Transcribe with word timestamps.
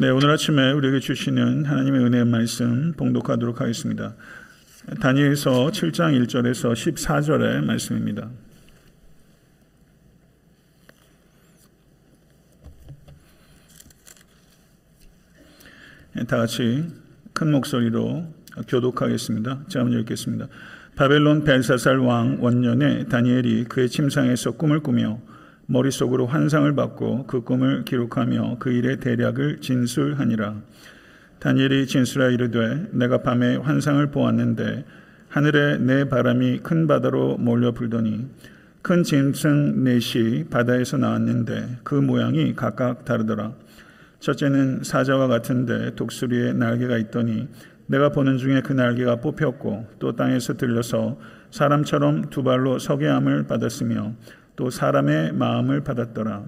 네, 0.00 0.10
오늘 0.10 0.30
아침에 0.30 0.70
우리에게 0.70 1.00
주시는 1.00 1.64
하나님의 1.64 2.04
은혜의 2.04 2.24
말씀 2.24 2.92
봉독하도록 2.92 3.60
하겠습니다. 3.60 4.14
다니엘서 5.00 5.72
7장 5.72 6.24
1절에서 6.24 6.72
14절의 6.72 7.64
말씀입니다. 7.64 8.30
네, 16.12 16.24
다 16.26 16.36
같이 16.36 16.84
큰 17.32 17.50
목소리로 17.50 18.32
교독하겠습니다. 18.68 19.64
제가 19.66 19.84
먼저 19.84 19.98
읽겠습니다. 19.98 20.46
바벨론 20.94 21.42
벨사살 21.42 21.98
왕 21.98 22.38
원년에 22.40 23.06
다니엘이 23.06 23.64
그의 23.64 23.88
침상에서 23.88 24.52
꿈을 24.52 24.78
꾸며 24.78 25.20
머릿속으로 25.70 26.26
환상을 26.26 26.74
받고 26.74 27.26
그 27.26 27.42
꿈을 27.42 27.84
기록하며 27.84 28.56
그 28.58 28.70
일의 28.70 29.00
대략을 29.00 29.60
진술하니라. 29.60 30.54
다니엘이 31.40 31.86
진술하 31.86 32.28
이르되 32.28 32.88
내가 32.92 33.18
밤에 33.18 33.56
환상을 33.56 34.10
보았는데 34.10 34.86
하늘에 35.28 35.76
내 35.76 36.08
바람이 36.08 36.60
큰 36.62 36.86
바다로 36.86 37.36
몰려 37.36 37.72
불더니 37.72 38.26
큰 38.80 39.02
짐승 39.02 39.84
넷이 39.84 40.44
바다에서 40.48 40.96
나왔는데 40.96 41.80
그 41.84 41.94
모양이 41.94 42.54
각각 42.56 43.04
다르더라. 43.04 43.52
첫째는 44.20 44.84
사자와 44.84 45.26
같은데 45.26 45.94
독수리에 45.94 46.54
날개가 46.54 46.96
있더니 46.96 47.46
내가 47.86 48.08
보는 48.08 48.38
중에 48.38 48.62
그 48.62 48.72
날개가 48.72 49.16
뽑혔고 49.16 49.86
또 49.98 50.16
땅에서 50.16 50.54
들려서 50.54 51.18
사람처럼 51.50 52.30
두 52.30 52.42
발로 52.42 52.78
서게 52.78 53.06
함을 53.06 53.46
받았으며 53.46 54.14
또 54.58 54.70
사람의 54.70 55.34
마음을 55.34 55.82
받았더라. 55.82 56.42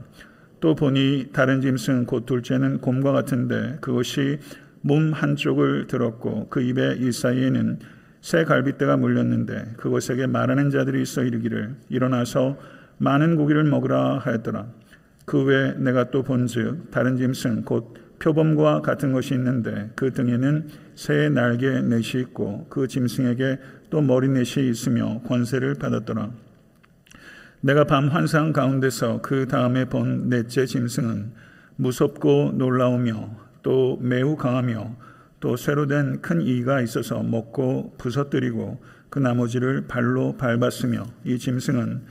또 0.58 0.74
보니 0.74 1.28
다른 1.32 1.60
짐승 1.60 2.06
곧 2.06 2.26
둘째는 2.26 2.80
곰과 2.80 3.12
같은데 3.12 3.78
그것이 3.80 4.40
몸 4.80 5.12
한쪽을 5.12 5.86
들었고 5.86 6.48
그 6.48 6.60
입에 6.60 6.96
이 6.98 7.12
사이에는 7.12 7.78
새 8.20 8.44
갈빗대가 8.44 8.96
물렸는데 8.96 9.74
그것에게 9.76 10.26
말하는 10.26 10.70
자들이 10.70 11.00
있어 11.02 11.22
이르기를 11.22 11.76
일어나서 11.88 12.58
많은 12.98 13.36
고기를 13.36 13.62
먹으라 13.62 14.18
하였더라. 14.18 14.66
그 15.24 15.44
외에 15.44 15.74
내가 15.74 16.10
또 16.10 16.24
본즉 16.24 16.90
다른 16.90 17.16
짐승 17.16 17.62
곧 17.62 17.94
표범과 18.18 18.80
같은 18.80 19.12
것이 19.12 19.34
있는데 19.34 19.92
그 19.94 20.12
등에는 20.12 20.66
새 20.96 21.28
날개 21.28 21.80
넷이 21.80 22.20
있고 22.22 22.66
그 22.70 22.88
짐승에게 22.88 23.60
또 23.88 24.00
머리 24.00 24.28
넷이 24.28 24.68
있으며 24.68 25.20
권세를 25.28 25.76
받았더라. 25.76 26.49
내가 27.62 27.84
밤 27.84 28.08
환상 28.08 28.52
가운데서 28.52 29.20
그 29.22 29.46
다음에 29.46 29.84
본 29.84 30.28
넷째 30.28 30.64
짐승은 30.64 31.32
무섭고 31.76 32.52
놀라우며 32.54 33.36
또 33.62 33.98
매우 34.00 34.36
강하며 34.36 34.96
또 35.40 35.56
쇠로 35.56 35.86
된 35.86 36.20
큰 36.22 36.40
이가 36.42 36.80
있어서 36.80 37.22
먹고 37.22 37.94
부서뜨리고 37.98 38.82
그 39.10 39.18
나머지를 39.18 39.86
발로 39.88 40.36
밟았으며 40.36 41.04
이 41.24 41.38
짐승은 41.38 42.02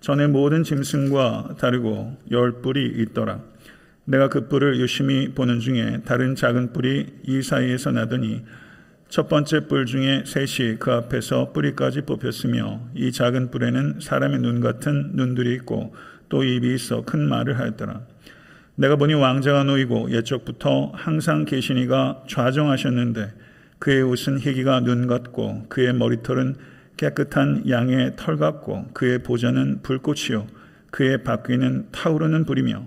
전에 0.00 0.26
모든 0.26 0.62
짐승과 0.62 1.56
다르고 1.58 2.16
열 2.30 2.60
뿔이 2.60 2.86
있더라. 3.02 3.40
내가 4.04 4.28
그 4.28 4.48
뿔을 4.48 4.78
유심히 4.80 5.34
보는 5.34 5.60
중에 5.60 6.02
다른 6.04 6.34
작은 6.34 6.72
뿔이 6.72 7.06
이 7.24 7.42
사이에서 7.42 7.92
나더니 7.92 8.44
첫 9.08 9.26
번째 9.26 9.60
뿔 9.68 9.86
중에 9.86 10.24
셋이 10.26 10.76
그 10.78 10.92
앞에서 10.92 11.52
뿌리까지 11.52 12.02
뽑혔으며 12.02 12.90
이 12.94 13.10
작은 13.10 13.50
뿔에는 13.50 14.00
사람의 14.02 14.40
눈 14.40 14.60
같은 14.60 15.12
눈들이 15.14 15.54
있고 15.54 15.94
또 16.28 16.44
입이 16.44 16.74
있어 16.74 17.02
큰 17.02 17.26
말을 17.26 17.58
하였더라. 17.58 18.02
내가 18.74 18.96
보니 18.96 19.14
왕자가 19.14 19.64
놓이고 19.64 20.10
옛적부터 20.10 20.92
항상 20.94 21.46
계시니가 21.46 22.24
좌정하셨는데 22.28 23.32
그의 23.78 24.02
옷은 24.02 24.40
희기가 24.40 24.80
눈 24.80 25.06
같고 25.06 25.64
그의 25.70 25.94
머리털은 25.94 26.56
깨끗한 26.98 27.64
양의 27.66 28.12
털 28.16 28.36
같고 28.36 28.88
그의 28.92 29.22
보좌는 29.22 29.80
불꽃이요 29.82 30.46
그의 30.90 31.24
바퀴는 31.24 31.88
타오르는 31.92 32.44
불이며 32.44 32.86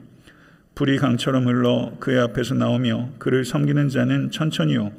불이 0.75 0.97
강처럼 0.97 1.47
흘러 1.47 1.93
그의 1.99 2.19
앞에서 2.19 2.53
나오며 2.53 3.09
그를 3.17 3.43
섬기는 3.43 3.89
자는 3.89 4.29
천천히요 4.29 4.91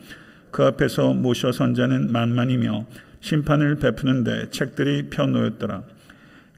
그 0.53 0.65
앞에서 0.65 1.15
모셔 1.15 1.51
선 1.51 1.75
자는 1.75 2.13
만만이며 2.13 2.87
심판을 3.21 3.77
베푸는데 3.77 4.51
책들이 4.51 5.09
펴놓였더라. 5.11 5.83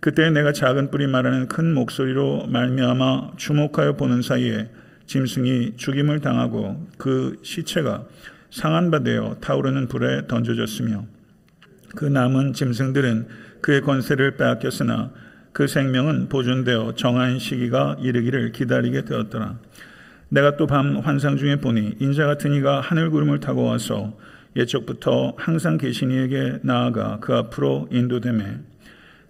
그때 0.00 0.28
내가 0.28 0.53
작은 0.53 0.91
뿌리 0.91 1.06
말하는 1.06 1.49
큰 1.49 1.72
목소리로 1.72 2.49
말미암아 2.49 3.37
주목하여 3.37 3.97
보는 3.97 4.21
사이에 4.21 4.69
짐승이 5.06 5.77
죽임을 5.77 6.21
당하고 6.21 6.87
그 6.99 7.38
시체가 7.43 8.05
상한 8.50 8.91
바 8.91 9.03
되어 9.03 9.37
타오르는 9.41 9.88
불에 9.88 10.26
던져졌으며 10.26 11.06
그 11.94 12.05
남은 12.05 12.53
짐승들은 12.53 13.28
그의 13.61 13.81
권세를 13.81 14.37
빼앗겼으나 14.37 15.11
그 15.53 15.69
생명은 15.69 16.28
보존되어 16.28 16.94
정한 16.97 17.38
시기가 17.38 17.97
이르기를 18.00 18.53
기다리게 18.53 19.05
되었더라. 19.05 19.59
내가 20.29 20.57
또 20.57 20.67
밤 20.67 20.99
환상 20.99 21.37
중에 21.37 21.57
보니 21.57 21.97
인자 22.01 22.27
같은 22.27 22.53
이가 22.55 22.81
하늘 22.81 23.11
구름을 23.11 23.41
타고 23.41 23.65
와서 23.65 24.17
예적부터 24.57 25.35
항상 25.37 25.79
계신 25.79 26.11
이에게 26.11 26.59
나아가 26.62 27.19
그 27.21 27.35
앞으로 27.35 27.89
인도됨에 27.91 28.59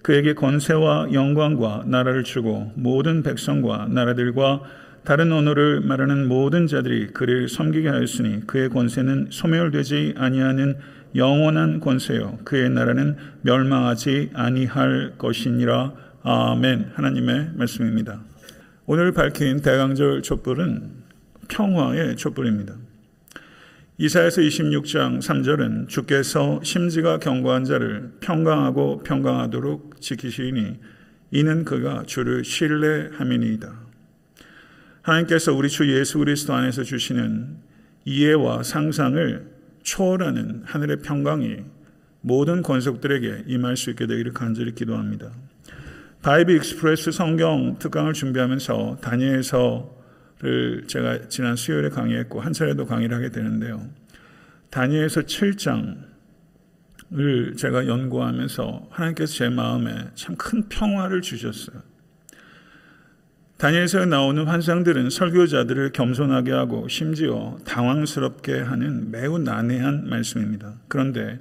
그에게 0.02 0.34
권세와 0.34 1.12
영광과 1.14 1.84
나라를 1.86 2.24
주고 2.24 2.70
모든 2.74 3.22
백성과 3.22 3.88
나라들과 3.90 4.60
다른 5.04 5.32
언어를 5.32 5.80
말하는 5.80 6.28
모든 6.28 6.66
자들이 6.66 7.08
그를 7.08 7.48
섬기게 7.48 7.88
하였으니 7.88 8.46
그의 8.46 8.68
권세는 8.68 9.28
소멸되지 9.30 10.14
아니하는 10.16 10.76
영원한 11.14 11.80
권세요. 11.80 12.38
그의 12.44 12.70
나라는 12.70 13.16
멸망하지 13.42 14.30
아니할 14.34 15.12
것이니라. 15.16 15.92
아멘. 16.22 16.92
하나님의 16.94 17.50
말씀입니다. 17.54 18.20
오늘 18.86 19.12
밝힌 19.12 19.62
대강절 19.62 20.20
촛불은 20.20 20.90
평화의 21.48 22.16
촛불입니다. 22.16 22.74
이사에서 23.96 24.42
26장 24.42 25.22
3절은 25.22 25.88
주께서 25.88 26.60
심지가 26.62 27.18
견고한 27.18 27.64
자를 27.64 28.12
평강하고 28.20 29.02
평강하도록 29.02 30.02
지키시니 30.02 30.78
이는 31.30 31.64
그가 31.64 32.02
주를 32.02 32.44
신뢰함이니이다. 32.44 33.72
하나님께서 35.00 35.54
우리 35.54 35.70
주 35.70 35.90
예수 35.98 36.18
그리스도 36.18 36.52
안에서 36.52 36.82
주시는 36.82 37.56
이해와 38.04 38.64
상상을 38.64 39.50
초월하는 39.82 40.64
하늘의 40.66 40.98
평강이 40.98 41.56
모든 42.20 42.60
권속들에게 42.60 43.44
임할 43.46 43.78
수 43.78 43.88
있게 43.88 44.06
되기를 44.06 44.34
간절히 44.34 44.74
기도합니다. 44.74 45.32
Bible 46.24 46.52
Express 46.52 47.12
성경 47.12 47.78
특강을 47.78 48.14
준비하면서 48.14 48.96
다니엘서를 49.02 50.86
제가 50.86 51.28
지난 51.28 51.54
수요일에 51.54 51.90
강의했고 51.90 52.40
한 52.40 52.54
차례도 52.54 52.86
강의를 52.86 53.14
하게 53.14 53.28
되는데요. 53.28 53.86
다니엘서 54.70 55.20
7장을 55.20 55.98
제가 57.58 57.86
연구하면서 57.86 58.88
하나님께서 58.90 59.34
제 59.34 59.50
마음에 59.50 59.94
참 60.14 60.34
큰 60.36 60.66
평화를 60.70 61.20
주셨어요. 61.20 61.82
다니엘서에 63.58 64.06
나오는 64.06 64.46
환상들은 64.46 65.10
설교자들을 65.10 65.92
겸손하게 65.92 66.52
하고 66.52 66.88
심지어 66.88 67.58
당황스럽게 67.66 68.60
하는 68.60 69.10
매우 69.10 69.38
난해한 69.38 70.08
말씀입니다. 70.08 70.72
그런데 70.88 71.38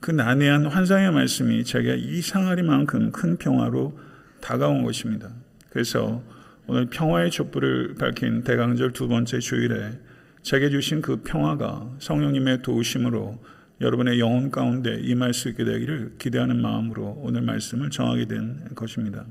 그 0.00 0.10
난해한 0.10 0.66
환상의 0.66 1.12
말씀이 1.12 1.62
제게 1.62 1.94
이상하리만큼 1.94 3.12
큰 3.12 3.36
평화로 3.36 4.05
다가온 4.46 4.84
것입니다. 4.84 5.28
그래서 5.70 6.22
오늘 6.68 6.86
평화의 6.86 7.32
촛불을 7.32 7.96
밝힌 7.98 8.44
대강절 8.44 8.92
두 8.92 9.08
번째 9.08 9.40
주일에 9.40 9.90
제게 10.42 10.70
주신 10.70 11.02
그 11.02 11.22
평화가 11.22 11.96
성령님의 11.98 12.62
도우심으로 12.62 13.42
여러분의 13.80 14.20
영혼 14.20 14.52
가운데 14.52 15.00
임할 15.00 15.34
수 15.34 15.48
있게 15.48 15.64
되기를 15.64 16.12
기대하는 16.18 16.62
마음으로 16.62 17.20
오늘 17.22 17.42
말씀을 17.42 17.90
정하게 17.90 18.26
된 18.26 18.72
것입니다. 18.76 19.26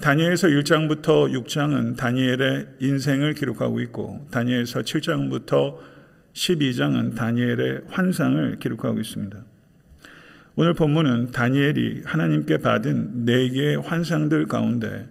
다니엘서 0.00 0.48
1장부터 0.48 1.30
6장은 1.44 1.96
다니엘의 1.96 2.66
인생을 2.80 3.34
기록하고 3.34 3.80
있고 3.80 4.26
다니엘서 4.30 4.80
7장부터 4.80 5.76
12장은 6.32 7.14
다니엘의 7.14 7.82
환상을 7.88 8.58
기록하고 8.58 9.00
있습니다. 9.00 9.38
오늘 10.60 10.74
본문은 10.74 11.30
다니엘이 11.30 12.02
하나님께 12.04 12.58
받은 12.58 13.24
네 13.24 13.48
개의 13.48 13.76
환상들 13.76 14.46
가운데 14.46 15.08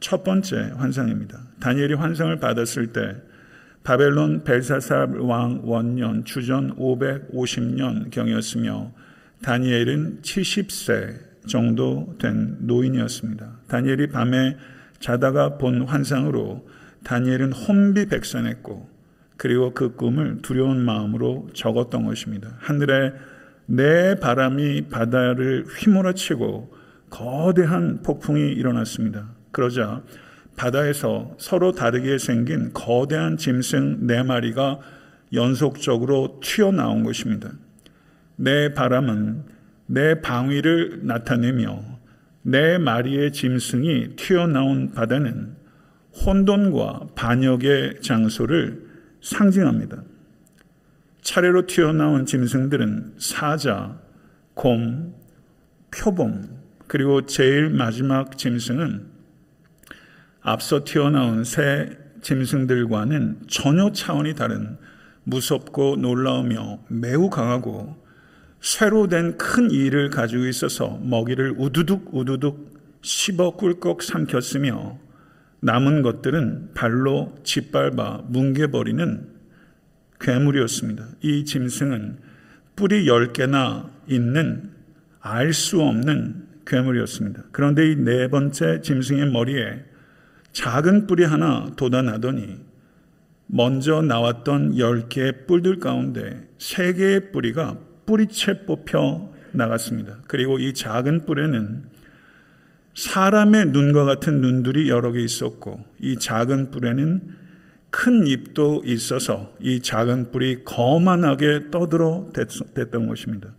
첫 0.00 0.22
번째 0.22 0.74
환상입니다. 0.76 1.40
다니엘이 1.60 1.94
환상을 1.94 2.36
받았을 2.36 2.88
때 2.88 3.16
바벨론 3.84 4.44
벨사살 4.44 5.16
왕 5.20 5.62
원년 5.64 6.26
주전 6.26 6.76
550년 6.76 8.10
경이었으며 8.10 8.92
다니엘은 9.40 10.18
70세 10.20 11.48
정도 11.48 12.14
된 12.20 12.58
노인이었습니다. 12.60 13.60
다니엘이 13.68 14.08
밤에 14.08 14.58
자다가 15.00 15.56
본 15.56 15.84
환상으로 15.84 16.68
다니엘은 17.02 17.54
혼비백산했고 17.54 18.90
그리고 19.38 19.72
그 19.72 19.96
꿈을 19.96 20.42
두려운 20.42 20.84
마음으로 20.84 21.48
적었던 21.54 22.04
것입니다. 22.04 22.50
하늘에 22.58 23.14
내 23.66 24.14
바람이 24.16 24.88
바다를 24.88 25.64
휘몰아치고 25.66 26.74
거대한 27.10 28.02
폭풍이 28.02 28.52
일어났습니다. 28.52 29.30
그러자 29.50 30.02
바다에서 30.56 31.34
서로 31.38 31.72
다르게 31.72 32.18
생긴 32.18 32.72
거대한 32.72 33.36
짐승 33.36 34.06
네 34.06 34.22
마리가 34.22 34.80
연속적으로 35.32 36.40
튀어나온 36.42 37.04
것입니다. 37.04 37.50
내 38.36 38.74
바람은 38.74 39.44
내 39.86 40.20
방위를 40.20 41.00
나타내며 41.02 41.82
내 42.42 42.78
마리의 42.78 43.32
짐승이 43.32 44.16
튀어나온 44.16 44.92
바다는 44.92 45.54
혼돈과 46.24 47.08
반역의 47.14 48.00
장소를 48.00 48.86
상징합니다. 49.20 50.02
차례로 51.22 51.66
튀어나온 51.66 52.26
짐승들은 52.26 53.14
사자, 53.18 54.00
곰, 54.54 55.14
표범, 55.90 56.60
그리고 56.88 57.26
제일 57.26 57.70
마지막 57.70 58.36
짐승은 58.36 59.06
앞서 60.40 60.84
튀어나온 60.84 61.44
새 61.44 61.96
짐승들과는 62.20 63.42
전혀 63.48 63.92
차원이 63.92 64.34
다른 64.34 64.76
무섭고 65.24 65.96
놀라우며 65.96 66.80
매우 66.88 67.30
강하고 67.30 67.96
쇠로 68.60 69.08
된 69.08 69.36
큰 69.38 69.70
이를 69.70 70.10
가지고 70.10 70.46
있어서 70.46 70.98
먹이를 71.02 71.54
우두둑 71.56 72.14
우두둑 72.14 72.72
씹어 73.02 73.56
꿀꺽 73.56 74.02
삼켰으며 74.02 74.98
남은 75.60 76.02
것들은 76.02 76.70
발로 76.74 77.34
짓밟아 77.44 78.22
뭉개버리는 78.26 79.41
괴물이었습니다. 80.22 81.06
이 81.20 81.44
짐승은 81.44 82.18
뿔이 82.76 83.04
10개나 83.04 83.90
있는 84.08 84.70
알 85.20 85.52
수 85.52 85.82
없는 85.82 86.46
괴물이었습니다. 86.66 87.44
그런데 87.52 87.90
이 87.90 87.96
네 87.96 88.28
번째 88.28 88.80
짐승의 88.80 89.30
머리에 89.30 89.84
작은 90.52 91.06
뿔이 91.06 91.24
하나 91.24 91.70
돋아나더니 91.76 92.60
먼저 93.46 94.00
나왔던 94.00 94.76
10개의 94.76 95.46
뿔들 95.46 95.78
가운데 95.78 96.48
3개의 96.58 97.32
뿌리가 97.32 97.78
뿌리채 98.06 98.64
뽑혀 98.64 99.30
나갔습니다. 99.52 100.18
그리고 100.26 100.58
이 100.58 100.72
작은 100.72 101.26
뿔에는 101.26 101.84
사람의 102.94 103.66
눈과 103.66 104.04
같은 104.04 104.40
눈들이 104.40 104.88
여러 104.88 105.12
개 105.12 105.20
있었고 105.20 105.84
이 106.00 106.18
작은 106.18 106.70
뿔에는 106.70 107.41
큰 107.92 108.26
입도 108.26 108.82
있어서 108.86 109.54
이 109.60 109.80
작은 109.80 110.32
뿔이 110.32 110.64
거만하게 110.64 111.70
떠들어 111.70 112.30
댔던 112.32 113.06
것입니다. 113.06 113.50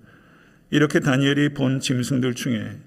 이렇게 0.72 1.00
다니엘이 1.00 1.54
본 1.54 1.80
짐승들 1.80 2.34
중에 2.34 2.80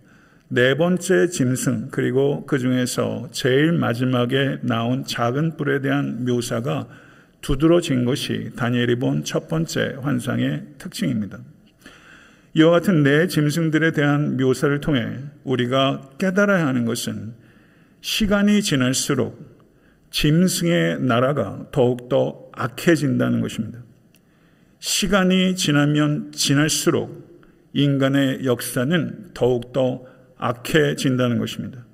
네 0.48 0.76
번째 0.76 1.28
짐승 1.28 1.88
그리고 1.92 2.44
그 2.46 2.58
중에서 2.58 3.28
제일 3.30 3.70
마지막에 3.70 4.58
나온 4.62 5.04
작은 5.04 5.56
뿔에 5.56 5.80
대한 5.80 6.24
묘사가 6.24 6.88
두드러진 7.42 8.04
것이 8.04 8.50
다니엘이 8.56 8.96
본 8.96 9.22
첫 9.22 9.46
번째 9.46 9.98
환상의 10.02 10.64
특징입니다. 10.78 11.38
이와 12.54 12.72
같은 12.72 13.04
네 13.04 13.28
짐승들에 13.28 13.92
대한 13.92 14.36
묘사를 14.36 14.80
통해 14.80 15.20
우리가 15.44 16.10
깨달아야 16.18 16.66
하는 16.66 16.86
것은 16.86 17.34
시간이 18.00 18.62
지날수록 18.62 19.55
짐승의 20.10 21.00
나라가 21.00 21.66
더욱더 21.72 22.48
악해진다는 22.52 23.40
것입니다. 23.40 23.80
시간이 24.78 25.56
지나면 25.56 26.32
지날수록 26.32 27.26
인간의 27.72 28.44
역사는 28.44 29.30
더욱더 29.34 30.04
악해진다는 30.38 31.38
것입니다. 31.38 31.84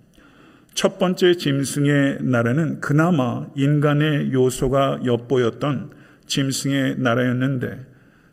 첫 0.74 0.98
번째 0.98 1.34
짐승의 1.34 2.18
나라는 2.22 2.80
그나마 2.80 3.46
인간의 3.56 4.32
요소가 4.32 5.00
엿보였던 5.04 5.90
짐승의 6.26 6.98
나라였는데 6.98 7.92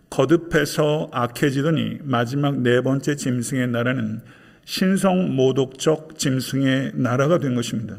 거듭해서 0.10 1.10
악해지더니 1.12 2.00
마지막 2.04 2.62
네 2.62 2.82
번째 2.82 3.16
짐승의 3.16 3.68
나라는 3.68 4.22
신성 4.66 5.36
모독적 5.36 6.18
짐승의 6.18 6.94
나라가 6.96 7.40
된 7.40 7.56
것입니다. 7.56 7.98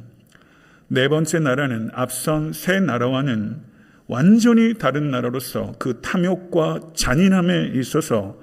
네 0.92 1.06
번째 1.06 1.38
나라는 1.38 1.90
앞선 1.92 2.52
세 2.52 2.80
나라와는 2.80 3.62
완전히 4.08 4.74
다른 4.74 5.12
나라로서 5.12 5.72
그 5.78 6.00
탐욕과 6.00 6.80
잔인함에 6.94 7.74
있어서 7.74 8.36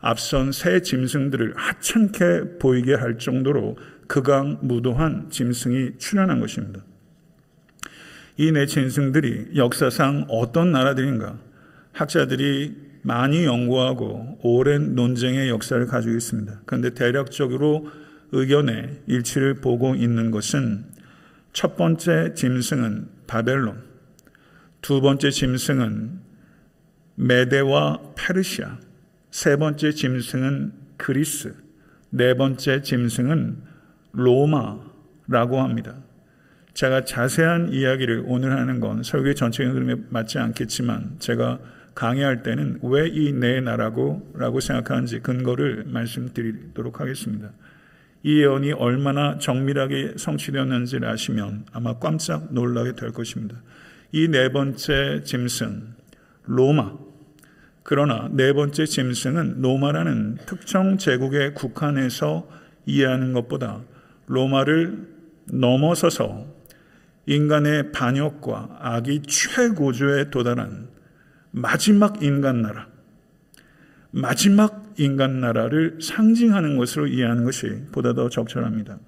앞선 0.00 0.50
새 0.50 0.82
짐승들을 0.82 1.54
하찮게 1.56 2.58
보이게 2.58 2.94
할 2.94 3.16
정도로 3.18 3.78
극악무도한 4.08 5.30
짐승이 5.30 5.98
출현한 5.98 6.40
것입니다. 6.40 6.80
이 8.38 8.50
네 8.50 8.66
짐승들이 8.66 9.50
역사상 9.54 10.26
어떤 10.28 10.72
나라들인가 10.72 11.38
학자들이 11.92 12.74
많이 13.02 13.44
연구하고 13.44 14.40
오랜 14.42 14.96
논쟁의 14.96 15.48
역사를 15.48 15.86
가지고 15.86 16.16
있습니다. 16.16 16.62
그런데 16.66 16.90
대략적으로 16.90 17.86
의견의 18.32 19.02
일치를 19.06 19.60
보고 19.60 19.94
있는 19.94 20.32
것은 20.32 20.92
첫 21.54 21.76
번째 21.76 22.34
짐승은 22.34 23.08
바벨론, 23.28 23.80
두 24.82 25.00
번째 25.00 25.30
짐승은 25.30 26.18
메데와 27.14 28.00
페르시아, 28.16 28.78
세 29.30 29.56
번째 29.56 29.92
짐승은 29.92 30.72
그리스, 30.96 31.54
네 32.10 32.34
번째 32.34 32.82
짐승은 32.82 33.56
로마라고 34.12 35.60
합니다. 35.60 35.94
제가 36.74 37.04
자세한 37.04 37.72
이야기를 37.72 38.24
오늘 38.26 38.50
하는 38.58 38.80
건 38.80 39.04
설교 39.04 39.34
전체적인 39.34 39.76
흐름에 39.76 40.02
맞지 40.10 40.40
않겠지만 40.40 41.16
제가 41.20 41.60
강의할 41.94 42.42
때는 42.42 42.80
왜 42.82 43.06
이 43.06 43.32
네 43.32 43.60
나라고 43.60 44.28
라고 44.34 44.58
생각하는지 44.58 45.20
근거를 45.20 45.84
말씀드리도록 45.86 47.00
하겠습니다. 47.00 47.52
이 48.24 48.40
예언이 48.40 48.72
얼마나 48.72 49.38
정밀하게 49.38 50.14
성취되었는지를 50.16 51.06
아시면 51.06 51.66
아마 51.72 51.98
깜짝 51.98 52.52
놀라게 52.52 52.94
될 52.96 53.12
것입니다. 53.12 53.62
이 54.12 54.28
네 54.28 54.48
번째 54.50 55.22
짐승, 55.24 55.94
로마, 56.46 56.96
그러나 57.82 58.30
네 58.32 58.54
번째 58.54 58.86
짐승은 58.86 59.60
로마라는 59.60 60.38
특정 60.46 60.96
제국의 60.96 61.52
국한에서 61.52 62.48
이해하는 62.86 63.34
것보다 63.34 63.82
로마를 64.26 65.06
넘어서서 65.52 66.46
인간의 67.26 67.92
반역과 67.92 68.78
악이 68.80 69.22
최고조에 69.26 70.30
도달한 70.30 70.88
마지막 71.50 72.22
인간 72.22 72.62
나라, 72.62 72.86
마지막 74.14 74.94
인간 74.96 75.40
나라를 75.40 75.98
상징하는 76.00 76.76
것으로 76.76 77.08
이해하는 77.08 77.44
것이 77.44 77.66
보다 77.90 78.14
더 78.14 78.28
적절합니다. 78.28 78.98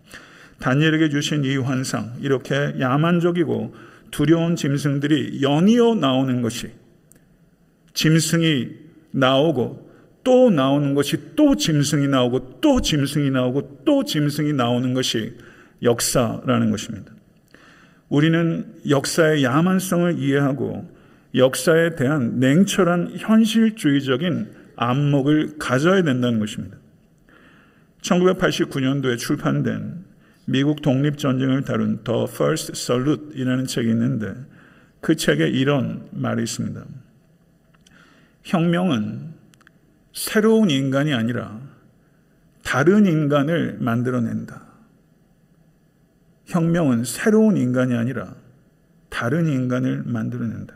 다니엘에게 0.58 1.10
주신 1.10 1.44
이 1.44 1.56
환상, 1.58 2.14
이렇게 2.20 2.75
야만적이고 2.80 3.75
두려운 4.10 4.56
짐승들이 4.56 5.42
연이어 5.42 5.94
나오는 5.94 6.42
것이 6.42 6.70
짐승이 7.94 8.68
나오고 9.12 9.86
또 10.25 10.50
나오는 10.50 10.94
것이 10.94 11.36
또 11.36 11.54
짐승이 11.54 12.08
나오고 12.08 12.60
또 12.60 12.80
짐승이 12.80 13.30
나오고 13.30 13.82
또 13.84 14.02
짐승이 14.02 14.54
나오는 14.54 14.92
것이 14.92 15.34
역사라는 15.84 16.72
것입니다. 16.72 17.12
우리는 18.08 18.75
역사의 18.88 19.44
야만성을 19.44 20.18
이해하고 20.18 20.90
역사에 21.36 21.94
대한 21.94 22.40
냉철한 22.40 23.12
현실주의적인 23.18 24.55
안목을 24.76 25.59
가져야 25.59 26.02
된다는 26.02 26.38
것입니다. 26.38 26.76
1989년도에 28.02 29.18
출판된 29.18 30.04
미국 30.47 30.80
독립전쟁을 30.83 31.64
다룬 31.64 32.04
The 32.04 32.26
First 32.28 32.73
Salute이라는 32.76 33.66
책이 33.66 33.88
있는데 33.90 34.35
그 35.00 35.16
책에 35.16 35.49
이런 35.49 36.09
말이 36.12 36.42
있습니다. 36.42 36.85
혁명은 38.45 39.35
새로운 40.12 40.71
인간이 40.71 41.12
아니라 41.12 41.61
다른 42.62 43.06
인간을 43.06 43.78
만들어낸다. 43.80 44.62
혁명은 46.47 47.04
새로운 47.04 47.56
인간이 47.56 47.95
아니라 47.95 48.35
다른 49.11 49.47
인간을 49.49 50.04
만들어낸다. 50.04 50.75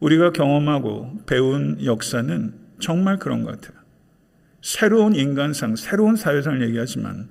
우리가 0.00 0.32
경험하고 0.32 1.22
배운 1.26 1.84
역사는 1.84 2.54
정말 2.80 3.18
그런 3.18 3.42
것 3.42 3.60
같아요. 3.60 3.78
새로운 4.62 5.14
인간상, 5.14 5.76
새로운 5.76 6.16
사회상을 6.16 6.62
얘기하지만 6.68 7.30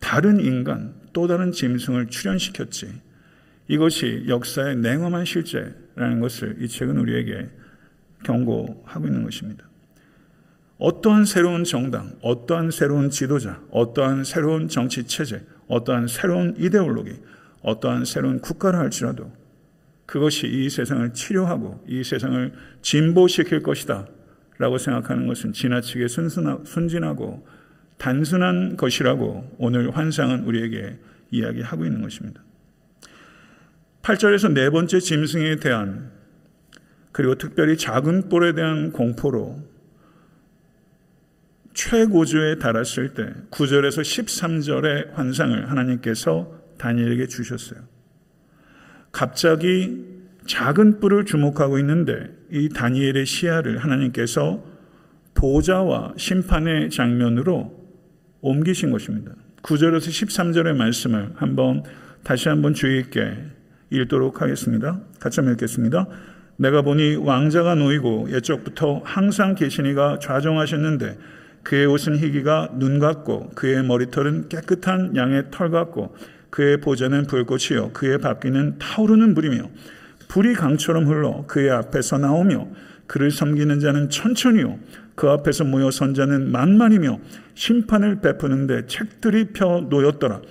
다른 0.00 0.40
인간, 0.40 0.94
또 1.12 1.26
다른 1.26 1.52
짐승을 1.52 2.08
출현시켰지. 2.08 2.88
이것이 3.68 4.24
역사의 4.28 4.76
냉엄한 4.76 5.24
실제, 5.24 5.74
라는 5.96 6.20
것을 6.20 6.56
이 6.60 6.68
책은 6.68 6.98
우리에게 6.98 7.48
경고하고 8.24 9.06
있는 9.06 9.22
것입니다. 9.22 9.64
어떠한 10.78 11.24
새로운 11.24 11.64
정당, 11.64 12.12
어떠한 12.20 12.70
새로운 12.70 13.08
지도자, 13.08 13.62
어떠한 13.70 14.24
새로운 14.24 14.68
정치 14.68 15.04
체제, 15.04 15.46
어떠한 15.68 16.08
새로운 16.08 16.54
이데올로기, 16.58 17.12
어떠한 17.62 18.04
새로운 18.04 18.40
국가를 18.40 18.78
할지라도 18.78 19.30
그것이 20.06 20.46
이 20.46 20.68
세상을 20.68 21.12
치료하고 21.12 21.84
이 21.88 22.04
세상을 22.04 22.52
진보시킬 22.82 23.62
것이다 23.62 24.06
라고 24.58 24.78
생각하는 24.78 25.26
것은 25.26 25.52
지나치게 25.52 26.06
순진하고 26.08 27.46
단순한 27.98 28.76
것이라고 28.76 29.56
오늘 29.58 29.96
환상은 29.96 30.44
우리에게 30.44 30.98
이야기하고 31.30 31.84
있는 31.84 32.02
것입니다. 32.02 32.42
8절에서 34.02 34.52
네 34.52 34.70
번째 34.70 35.00
짐승에 35.00 35.56
대한 35.56 36.12
그리고 37.12 37.36
특별히 37.36 37.76
작은 37.76 38.28
뿔에 38.28 38.52
대한 38.52 38.92
공포로 38.92 39.62
최고조에 41.72 42.58
달았을 42.58 43.14
때 43.14 43.32
9절에서 43.50 44.02
13절의 44.02 45.12
환상을 45.14 45.70
하나님께서 45.70 46.60
다니엘에게 46.78 47.26
주셨어요. 47.26 47.93
갑자기 49.14 50.04
작은 50.44 50.98
뿔을 50.98 51.24
주목하고 51.24 51.78
있는데 51.78 52.28
이 52.50 52.68
다니엘의 52.68 53.24
시야를 53.24 53.78
하나님께서 53.78 54.62
보좌와 55.34 56.14
심판의 56.16 56.90
장면으로 56.90 57.72
옮기신 58.40 58.90
것입니다. 58.90 59.30
9절에서 59.62 60.08
13절의 60.08 60.74
말씀을 60.74 61.30
한번 61.36 61.84
다시 62.24 62.48
한번 62.48 62.74
주의 62.74 63.00
있게 63.00 63.36
읽도록 63.90 64.42
하겠습니다. 64.42 65.00
같이 65.20 65.38
한번 65.38 65.54
읽겠습니다. 65.54 66.08
내가 66.56 66.82
보니 66.82 67.14
왕자가 67.14 67.76
놓이고 67.76 68.32
옛적부터 68.32 69.00
항상 69.04 69.54
계시니가 69.54 70.18
좌정하셨는데 70.18 71.18
그의 71.62 71.86
옷은 71.86 72.18
희기가 72.18 72.70
눈 72.74 72.98
같고 72.98 73.50
그의 73.50 73.84
머리털은 73.84 74.48
깨끗한 74.48 75.14
양의 75.14 75.44
털 75.52 75.70
같고 75.70 76.14
그의 76.54 76.76
보좌는 76.76 77.26
불꽃이요. 77.26 77.90
그의 77.94 78.18
바퀴는 78.18 78.78
타오르는 78.78 79.34
불이며 79.34 79.70
불이 80.28 80.54
강처럼 80.54 81.08
흘러 81.08 81.44
그의 81.48 81.68
앞에서 81.72 82.18
나오며 82.18 82.68
그를 83.08 83.32
섬기는 83.32 83.80
자는 83.80 84.08
천천히요. 84.08 84.78
그 85.16 85.28
앞에서 85.30 85.64
모여 85.64 85.90
선 85.90 86.14
자는 86.14 86.52
만만이며 86.52 87.18
심판을 87.54 88.20
베푸는데 88.20 88.86
책들이 88.86 89.46
펴 89.46 89.80
놓였더라. 89.80 90.42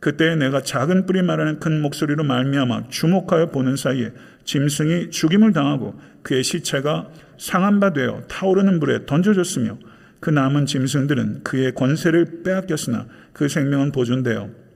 그때 0.00 0.34
내가 0.34 0.62
작은 0.62 1.04
뿌리 1.04 1.20
말하는 1.20 1.60
큰 1.60 1.82
목소리로 1.82 2.24
말미암아 2.24 2.88
주목하여 2.88 3.50
보는 3.50 3.76
사이에 3.76 4.14
짐승이 4.44 5.10
죽임을 5.10 5.52
당하고 5.52 5.92
그의 6.22 6.42
시체가 6.42 7.10
상한 7.36 7.80
바 7.80 7.92
되어 7.92 8.22
타오르는 8.28 8.80
불에 8.80 9.04
던져졌으며 9.04 9.76
그 10.20 10.30
남은 10.30 10.64
짐승들은 10.64 11.42
그의 11.44 11.74
권세를 11.74 12.44
빼앗겼으나 12.44 13.08
그 13.34 13.46
생명은 13.50 13.92
보존되어 13.92 14.69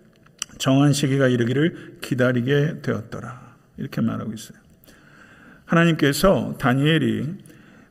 정한 0.58 0.92
시기가 0.92 1.28
이르기를 1.28 1.98
기다리게 2.00 2.82
되었더라. 2.82 3.56
이렇게 3.76 4.00
말하고 4.00 4.32
있어요. 4.32 4.58
하나님께서 5.64 6.56
다니엘이 6.58 7.34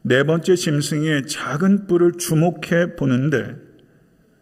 네 0.03 0.24
번째 0.24 0.55
짐승의 0.55 1.27
작은 1.27 1.88
뿔을 1.88 2.13
주목해 2.13 2.96
보는데 2.98 3.55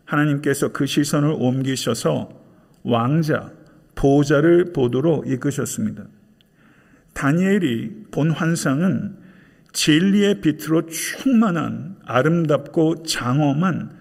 하나님께서 0.05 0.69
그 0.69 0.85
시선을 0.85 1.35
옮기셔서 1.37 2.29
왕자, 2.83 3.51
보호자를 3.95 4.73
보도록 4.73 5.29
이끄셨습니다. 5.29 6.03
다니엘이 7.13 8.07
본 8.11 8.31
환상은 8.31 9.17
진리의 9.73 10.41
빛으로 10.41 10.87
충만한 10.87 11.95
아름답고 12.05 13.03
장엄한 13.03 13.91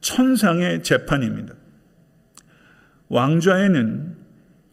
천상의 0.00 0.82
재판입니다. 0.82 1.54
왕좌에는 3.10 4.16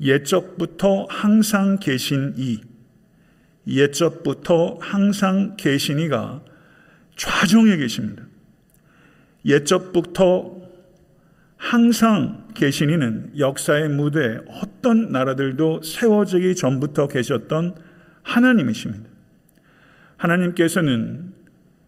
옛적부터 0.01 1.07
항상 1.09 1.79
계신 1.79 2.33
이, 2.37 2.61
옛적부터 3.67 4.77
항상 4.79 5.57
계신 5.57 5.99
이가 5.99 6.41
좌종에 7.15 7.75
계십니다. 7.77 8.23
옛적부터 9.43 10.55
항상 11.57 12.47
계신 12.53 12.91
이는 12.91 13.31
역사의 13.37 13.89
무대에 13.89 14.37
어떤 14.61 15.11
나라들도 15.11 15.81
세워지기 15.81 16.55
전부터 16.55 17.07
계셨던 17.07 17.75
하나님이십니다. 18.21 19.09
하나님께서는 20.17 21.33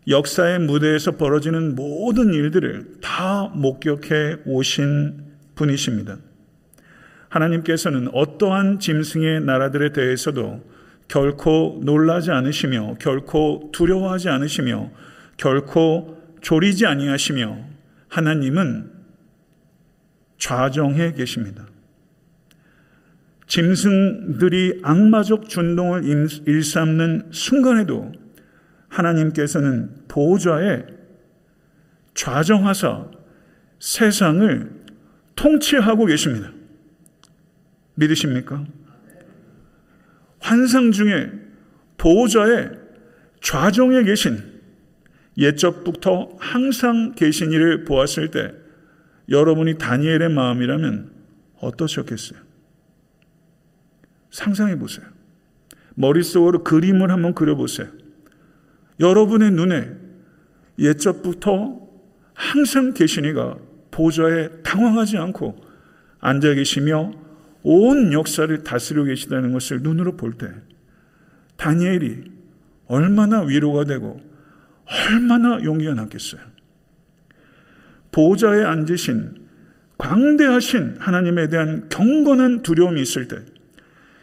역사의 0.07 0.59
무대에서 0.61 1.11
벌어지는 1.17 1.75
모든 1.75 2.33
일들을 2.33 2.95
다 3.01 3.51
목격해 3.53 4.37
오신 4.45 5.25
분이십니다. 5.53 6.17
하나님께서는 7.29 8.09
어떠한 8.13 8.79
짐승의 8.79 9.41
나라들에 9.41 9.93
대해서도 9.93 10.63
결코 11.07 11.79
놀라지 11.83 12.31
않으시며 12.31 12.95
결코 12.99 13.69
두려워하지 13.71 14.29
않으시며 14.29 14.91
결코 15.37 16.17
조리지 16.41 16.85
아니하시며 16.85 17.57
하나님은 18.09 18.91
좌정해 20.37 21.13
계십니다. 21.13 21.65
짐승들이 23.47 24.81
악마적 24.83 25.49
준동을 25.49 26.03
일삼는 26.45 27.29
순간에도 27.31 28.11
하나님께서는 28.89 29.89
보좌에 30.07 30.85
좌정하사 32.13 33.07
세상을 33.79 34.71
통치하고 35.35 36.05
계십니다. 36.05 36.51
믿으십니까? 37.99 38.65
환상 40.39 40.91
중에 40.91 41.31
보좌에 41.97 42.69
좌정에 43.41 44.03
계신 44.03 44.59
옛적부터 45.37 46.35
항상 46.39 47.13
계신 47.15 47.51
이를 47.51 47.85
보았을 47.85 48.31
때 48.31 48.53
여러분이 49.29 49.77
다니엘의 49.77 50.29
마음이라면 50.29 51.11
어떠셨겠어요? 51.61 52.39
상상해 54.31 54.77
보세요. 54.77 55.05
머릿속으로 55.95 56.63
그림을 56.63 57.11
한번 57.11 57.33
그려보세요. 57.33 57.87
여러분의 58.99 59.51
눈에 59.51 59.91
옛적부터 60.79 61.87
항상 62.33 62.93
계시니가 62.93 63.57
보좌에 63.91 64.49
당황하지 64.63 65.17
않고 65.17 65.61
앉아 66.19 66.53
계시며 66.53 67.28
온 67.63 68.13
역사를 68.13 68.63
다스리고 68.63 69.05
계시다는 69.05 69.51
것을 69.51 69.81
눈으로 69.81 70.15
볼 70.15 70.37
때 70.37 70.47
다니엘이 71.57 72.23
얼마나 72.87 73.41
위로가 73.41 73.83
되고 73.85 74.21
얼마나 74.85 75.63
용기가 75.63 75.93
났겠어요. 75.93 76.41
보좌에 78.11 78.63
앉으신 78.63 79.35
광대하신 79.97 80.95
하나님에 80.99 81.49
대한 81.49 81.89
경건한 81.89 82.63
두려움이 82.63 83.01
있을 83.01 83.27
때 83.27 83.37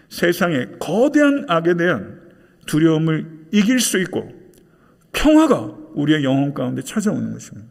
세상의 0.09 0.79
거대한 0.81 1.45
악에 1.49 1.75
대한 1.75 2.21
두려움을 2.67 3.47
이길 3.53 3.79
수 3.81 4.01
있고 4.01 4.33
평화가 5.13 5.77
우리의 5.95 6.25
영혼 6.25 6.55
가운데 6.55 6.83
찾아오는 6.83 7.33
것입니다. 7.33 7.69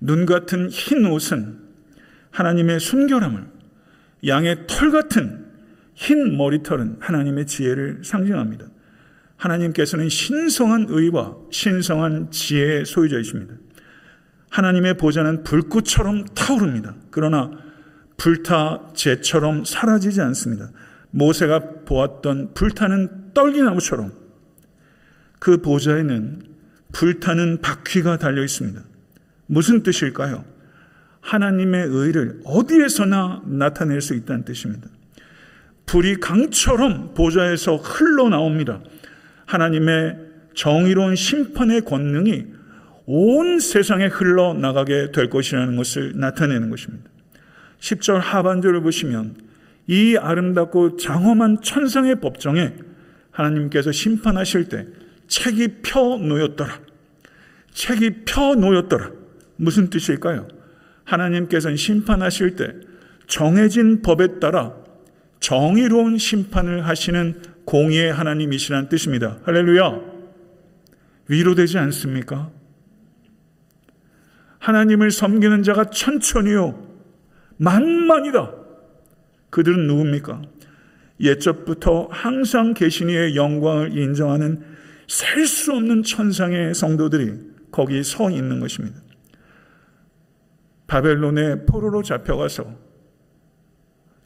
눈 0.00 0.26
같은 0.26 0.68
흰 0.68 1.06
옷은 1.06 1.58
하나님의 2.30 2.80
순결함을, 2.80 3.46
양의 4.26 4.66
털 4.66 4.90
같은 4.90 5.46
흰 5.94 6.36
머리털은 6.36 6.98
하나님의 7.00 7.46
지혜를 7.46 8.02
상징합니다. 8.04 8.66
하나님께서는 9.36 10.08
신성한 10.08 10.86
의와 10.88 11.36
신성한 11.50 12.30
지혜의 12.30 12.84
소유자이십니다. 12.84 13.54
하나님의 14.50 14.94
보좌는 14.96 15.44
불꽃처럼 15.44 16.24
타오릅니다. 16.34 16.96
그러나 17.10 17.50
불타 18.16 18.92
재처럼 18.94 19.64
사라지지 19.64 20.20
않습니다. 20.20 20.70
모세가 21.10 21.84
보았던 21.84 22.54
불타는 22.54 23.32
떨기나무처럼 23.34 24.12
그 25.38 25.62
보좌에는 25.62 26.42
불타는 26.92 27.60
바퀴가 27.60 28.18
달려 28.18 28.42
있습니다. 28.42 28.82
무슨 29.46 29.82
뜻일까요? 29.82 30.44
하나님의 31.28 31.86
의를 31.88 32.40
어디에서나 32.44 33.42
나타낼 33.44 34.00
수 34.00 34.14
있다는 34.14 34.44
뜻입니다. 34.44 34.88
불이 35.84 36.16
강처럼 36.20 37.12
보좌에서 37.14 37.76
흘러나옵니다. 37.76 38.80
하나님의 39.44 40.18
정의로운 40.54 41.16
심판의 41.16 41.82
권능이 41.82 42.46
온 43.06 43.60
세상에 43.60 44.06
흘러나가게 44.06 45.12
될 45.12 45.28
것이라는 45.28 45.76
것을 45.76 46.14
나타내는 46.16 46.70
것입니다. 46.70 47.10
10절 47.80 48.18
하반절을 48.20 48.82
보시면 48.82 49.36
이 49.86 50.16
아름답고 50.16 50.96
장엄한 50.96 51.62
천상의 51.62 52.20
법정에 52.20 52.74
하나님께서 53.30 53.92
심판하실 53.92 54.68
때 54.68 54.86
책이 55.26 55.80
펴 55.82 56.16
놓였더라. 56.18 56.80
책이 57.72 58.24
펴 58.24 58.54
놓였더라. 58.54 59.10
무슨 59.56 59.90
뜻일까요? 59.90 60.57
하나님께서는 61.08 61.76
심판하실 61.76 62.56
때 62.56 62.74
정해진 63.26 64.02
법에 64.02 64.38
따라 64.38 64.74
정의로운 65.40 66.18
심판을 66.18 66.86
하시는 66.86 67.40
공의의 67.64 68.12
하나님이시라는 68.12 68.88
뜻입니다. 68.88 69.38
할렐루야. 69.44 70.00
위로되지 71.28 71.78
않습니까? 71.78 72.50
하나님을 74.58 75.10
섬기는 75.10 75.62
자가 75.62 75.90
천천히요. 75.90 76.86
만만이다. 77.58 78.52
그들은 79.50 79.86
누굽니까? 79.86 80.42
옛적부터 81.20 82.08
항상 82.10 82.74
계신 82.74 83.10
이의 83.10 83.34
영광을 83.34 83.96
인정하는 83.96 84.62
셀 85.06 85.46
수 85.46 85.72
없는 85.72 86.02
천상의 86.02 86.74
성도들이 86.74 87.32
거기 87.70 88.02
서 88.02 88.30
있는 88.30 88.60
것입니다. 88.60 89.00
바벨론의 90.88 91.66
포로로 91.66 92.02
잡혀가서 92.02 92.64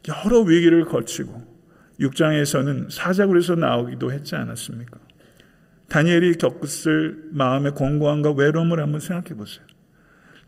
여러 0.09 0.41
위기를 0.41 0.85
거치고 0.87 1.53
6장에서는 2.01 2.91
사자굴에서 2.91 3.57
나오기도 3.57 4.13
했지 4.13 4.35
않았습니까? 4.35 4.99
다니엘이 5.89 6.37
겪었을 6.37 7.29
마음의 7.33 7.73
공고함과 7.73 8.33
외로움을 8.33 8.81
한번 8.81 9.01
생각해 9.01 9.37
보세요. 9.37 9.67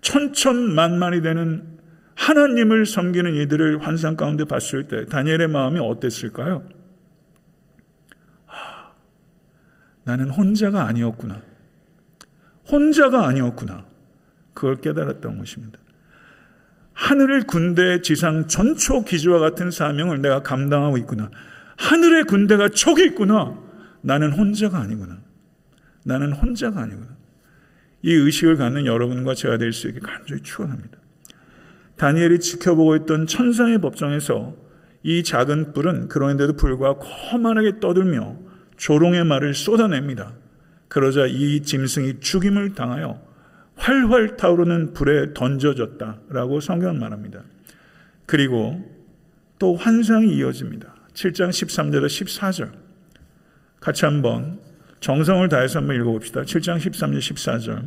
천천만만이 0.00 1.20
되는 1.20 1.78
하나님을 2.14 2.86
섬기는 2.86 3.34
이들을 3.34 3.86
환상 3.86 4.16
가운데 4.16 4.44
봤을 4.44 4.88
때 4.88 5.04
다니엘의 5.06 5.48
마음이 5.48 5.80
어땠을까요? 5.80 6.66
아, 8.46 8.92
나는 10.04 10.30
혼자가 10.30 10.86
아니었구나. 10.86 11.42
혼자가 12.70 13.26
아니었구나. 13.26 13.84
그걸 14.54 14.76
깨달았던 14.76 15.38
것입니다. 15.38 15.83
하늘의 16.94 17.42
군대 17.42 18.00
지상 18.00 18.46
전초 18.46 19.04
기지와 19.04 19.38
같은 19.38 19.70
사명을 19.70 20.22
내가 20.22 20.42
감당하고 20.42 20.96
있구나. 20.98 21.30
하늘의 21.76 22.24
군대가 22.24 22.68
저기 22.68 23.04
있구나. 23.04 23.58
나는 24.00 24.32
혼자가 24.32 24.78
아니구나. 24.78 25.18
나는 26.04 26.32
혼자가 26.32 26.80
아니구나. 26.82 27.08
이 28.02 28.12
의식을 28.12 28.56
갖는 28.56 28.86
여러분과 28.86 29.34
제가 29.34 29.58
될 29.58 29.72
수 29.72 29.88
있게 29.88 30.00
간절히 30.00 30.42
축원합니다. 30.42 30.98
다니엘이 31.96 32.40
지켜보고 32.40 32.96
있던 32.96 33.26
천상의 33.26 33.80
법정에서 33.80 34.54
이 35.02 35.22
작은 35.22 35.72
뿔은 35.72 36.08
그런데도 36.08 36.54
불구하고 36.56 37.00
거만하게 37.00 37.80
떠들며 37.80 38.36
조롱의 38.76 39.24
말을 39.24 39.54
쏟아냅니다. 39.54 40.34
그러자 40.88 41.26
이 41.26 41.62
짐승이 41.62 42.20
죽임을 42.20 42.74
당하여 42.74 43.20
활활 43.84 44.38
타오르는 44.38 44.94
불에 44.94 45.34
던져졌다라고 45.34 46.60
성경은 46.60 46.98
말합니다. 46.98 47.42
그리고 48.24 48.82
또 49.58 49.76
환상이 49.76 50.34
이어집니다. 50.36 50.94
7장 51.12 51.50
13절에 51.50 52.06
14절. 52.06 52.70
같이 53.80 54.06
한번 54.06 54.58
정성을 55.00 55.46
다해서 55.50 55.80
한번 55.80 55.96
읽어봅시다. 55.96 56.42
7장 56.42 56.78
13절 56.78 57.18
14절. 57.18 57.82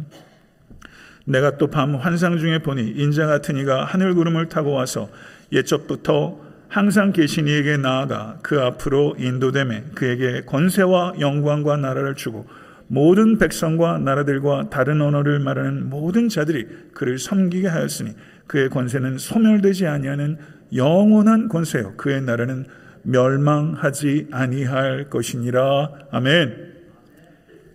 내가 1.25 1.57
또 1.57 1.67
밤 1.71 1.95
환상 1.95 2.37
중에 2.37 2.59
보니 2.59 2.91
인자 2.91 3.25
같은 3.25 3.57
이가 3.57 3.83
하늘 3.83 4.13
구름을 4.13 4.49
타고 4.49 4.73
와서 4.73 5.09
옛적부터 5.51 6.39
항상 6.69 7.11
계신 7.11 7.47
이에게 7.47 7.75
나아가 7.75 8.37
그 8.43 8.61
앞으로 8.61 9.15
인도됨에 9.17 9.85
그에게 9.95 10.43
권세와 10.45 11.15
영광과 11.19 11.77
나라를 11.77 12.13
주고 12.13 12.45
모든 12.87 13.37
백성과 13.37 13.99
나라들과 13.99 14.69
다른 14.69 15.01
언어를 15.01 15.39
말하는 15.39 15.89
모든 15.89 16.29
자들이 16.29 16.67
그를 16.93 17.19
섬기게 17.19 17.67
하였으니 17.67 18.11
그의 18.47 18.69
권세는 18.69 19.17
소멸되지 19.17 19.87
아니하는 19.87 20.37
영원한 20.73 21.49
권세요 21.49 21.95
그의 21.97 22.21
나라는 22.21 22.65
멸망하지 23.03 24.27
아니할 24.31 25.09
것이니라 25.09 25.91
아멘. 26.11 26.75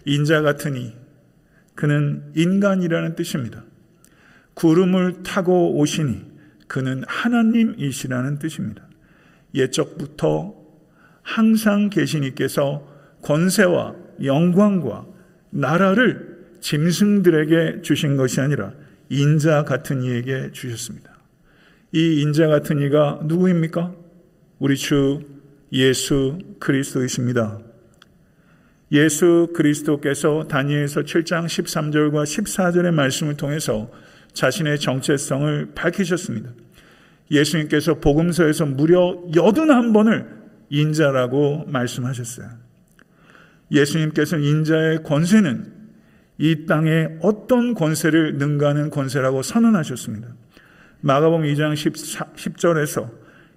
인자 0.05 0.43
같으니 0.43 0.95
그는 1.75 2.23
인간이라는 2.35 3.15
뜻입니다. 3.15 3.65
구름을 4.55 5.23
타고 5.23 5.77
오시니 5.79 6.33
그는 6.69 7.03
하나님이시라는 7.07 8.39
뜻입니다. 8.39 8.83
옛적부터 9.55 10.55
항상 11.23 11.89
계신 11.89 12.25
이께서 12.25 12.87
권세와 13.23 14.02
영광과 14.23 15.07
나라를 15.51 16.33
짐승들에게 16.61 17.83
주신 17.83 18.17
것이 18.17 18.41
아니라 18.41 18.73
인자 19.09 19.65
같은 19.65 20.03
이에게 20.03 20.51
주셨습니다. 20.53 21.13
이 21.93 22.23
인자 22.23 22.47
같은 22.49 22.81
이가 22.81 23.21
누구입니까? 23.25 23.95
우리 24.59 24.77
주 24.77 25.21
예수 25.73 26.39
그리스도이십니다. 26.59 27.61
예수 28.93 29.49
그리스도께서 29.55 30.47
다니엘서 30.49 31.03
7장 31.03 31.47
13절과 31.47 32.25
14절의 32.25 32.93
말씀을 32.93 33.37
통해서 33.37 33.91
자신의 34.35 34.79
정체성을 34.79 35.73
밝히셨습니다. 35.75 36.51
예수님께서 37.31 37.95
복음서에서 37.95 38.67
무려 38.67 39.19
81번을 39.33 40.27
인자라고 40.69 41.65
말씀하셨어요. 41.67 42.62
예수님께서는 43.73 44.45
인자의 44.45 45.03
권세는 45.03 45.73
이 46.39 46.67
땅에 46.67 47.09
어떤 47.21 47.75
권세를 47.75 48.37
능가하는 48.37 48.91
권세라고 48.91 49.43
선언하셨습니다. 49.43 50.29
마가복음 51.01 51.45
2장 51.47 51.75
10절에서 51.75 53.11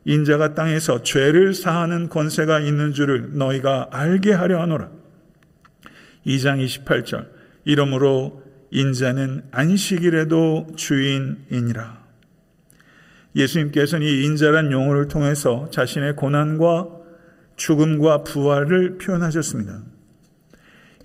인자가 0.05 0.53
땅에서 0.53 1.01
죄를 1.03 1.53
사하는 1.53 2.09
권세가 2.09 2.59
있는 2.59 2.93
줄을 2.93 3.37
너희가 3.37 3.89
알게 3.91 4.33
하려 4.33 4.61
하노라. 4.61 4.89
2장 6.25 6.63
28절 6.63 7.27
이러므로 7.65 8.43
인자는 8.71 9.43
안식일에도 9.51 10.67
주인이니라. 10.75 12.05
예수님께서는 13.35 14.05
이 14.05 14.23
인자란 14.23 14.71
용어를 14.71 15.07
통해서 15.07 15.69
자신의 15.71 16.15
고난과 16.15 16.87
죽음과 17.57 18.23
부활을 18.23 18.97
표현하셨습니다. 18.97 19.94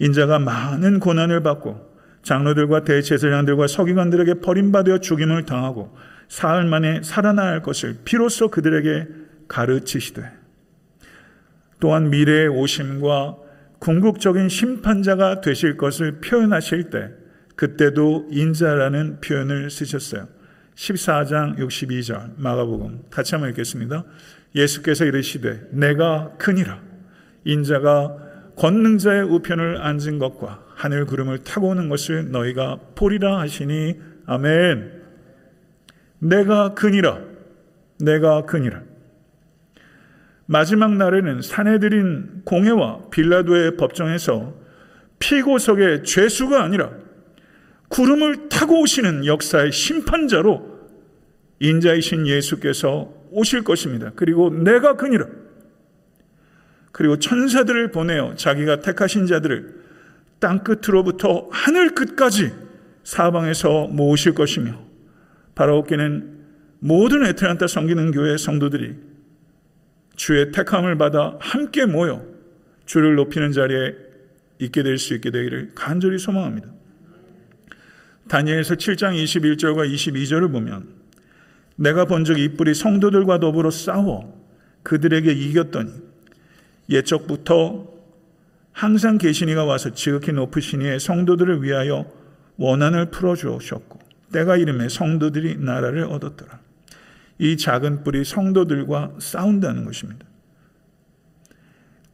인자가 0.01 0.39
많은 0.39 0.99
고난을 0.99 1.43
받고 1.43 1.89
장로들과 2.23 2.85
대제사장들과 2.85 3.67
서기관들에게 3.67 4.41
버림받아 4.41 4.99
죽임을 4.99 5.45
당하고 5.45 5.97
사흘 6.29 6.65
만에 6.65 7.03
살아날 7.03 7.63
것을 7.63 7.99
비로소 8.05 8.49
그들에게 8.49 9.07
가르치시되 9.49 10.23
또한 11.81 12.11
미래의 12.11 12.49
오심과 12.49 13.37
궁극적인 13.79 14.49
심판자가 14.49 15.41
되실 15.41 15.77
것을 15.77 16.21
표현하실 16.21 16.91
때 16.91 17.11
그때도 17.57 18.29
인자라는 18.31 19.21
표현을 19.21 19.71
쓰셨어요. 19.71 20.29
14장 20.75 21.59
62절 21.59 22.33
마가복음 22.37 23.05
같이 23.11 23.35
한번 23.35 23.51
읽겠습니다. 23.51 24.05
예수께서 24.55 25.05
이르시되 25.05 25.69
내가 25.71 26.33
크니라 26.39 26.81
인자가 27.45 28.30
권능자의 28.61 29.23
우편을 29.23 29.81
앉은 29.81 30.19
것과 30.19 30.63
하늘 30.75 31.07
구름을 31.07 31.45
타고 31.45 31.69
오는 31.69 31.89
것을 31.89 32.31
너희가 32.31 32.79
보리라 32.95 33.39
하시니 33.39 33.99
아멘. 34.27 35.01
내가 36.19 36.75
크니라 36.75 37.21
내가 38.01 38.45
크니라 38.45 38.83
마지막 40.45 40.95
날에는 40.95 41.41
사내들인 41.41 42.43
공회와 42.45 43.09
빌라도의 43.11 43.79
법정에서 43.79 44.55
피고석의 45.21 46.05
죄수가 46.05 46.63
아니라 46.63 46.91
구름을 47.89 48.51
타고 48.51 48.83
오시는 48.83 49.25
역사의 49.25 49.73
심판자로 49.73 50.81
인자이신 51.61 52.27
예수께서 52.27 53.11
오실 53.31 53.65
것입니다. 53.65 54.13
그리고 54.17 54.51
내가 54.51 54.97
그니라. 54.97 55.40
그리고 56.93 57.19
천사들을 57.19 57.91
보내어 57.93 58.35
자기가 58.35 58.81
택하신 58.81 59.27
자들을 59.27 59.81
땅 60.39 60.65
끝으로부터 60.65 61.49
하늘 61.51 61.95
끝까지 61.95 62.53
사방에서 63.05 63.89
모으실 63.89 64.35
것이며 64.35 64.81
바라옵게는 65.55 66.41
모든 66.81 67.25
에트란타 67.27 67.67
섬기는 67.67 68.11
교회 68.13 68.37
성도들이 68.37 68.95
주의 70.17 70.51
택함을 70.53 70.97
받아 70.99 71.37
함께 71.41 71.85
모여 71.87 72.25
주를 72.87 73.15
높이는 73.15 73.53
자리에 73.53 73.95
있게 74.59 74.83
될 74.83 74.99
수 74.99 75.15
있게 75.15 75.31
되기를 75.31 75.73
간절히 75.75 76.19
소망합니다. 76.19 76.69
다니엘서 78.29 78.75
7장 78.75 79.15
21절과 79.23 79.93
22절을 79.93 80.53
보면 80.53 80.89
내가 81.77 82.05
본 82.05 82.25
적 82.25 82.37
이 82.39 82.51
뿔이 82.51 82.75
성도들과 82.75 83.41
더불어 83.41 83.71
싸워 83.71 84.39
그들에게 84.83 85.33
이겼더니 85.33 85.91
옛적부터 86.91 87.89
항상 88.73 89.19
계시니가 89.19 89.65
와서 89.65 89.93
지극히 89.93 90.33
높으시니의 90.33 91.01
성도들을 91.01 91.63
위하여 91.63 92.11
원한을 92.57 93.11
풀어 93.11 93.35
주셨고 93.35 93.99
때가 94.33 94.57
이름에 94.57 94.89
성도들이 94.89 95.59
나라를 95.59 96.05
얻었더라. 96.05 96.61
이 97.39 97.57
작은 97.57 98.05
뿔이 98.05 98.25
성도들과 98.25 99.15
싸운다는 99.19 99.85
것입니다. 99.85 100.27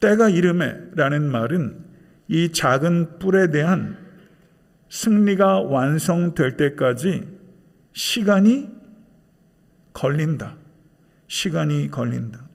때가 0.00 0.28
이름에 0.28 0.76
라는 0.94 1.30
말은 1.30 1.84
이 2.28 2.52
작은 2.52 3.18
뿔에 3.18 3.50
대한 3.50 3.98
승리가 4.88 5.62
완성될 5.62 6.56
때까지 6.56 7.26
시간이 7.92 8.68
걸린다. 9.92 10.56
시간이 11.28 11.90
걸린다. 11.90 12.45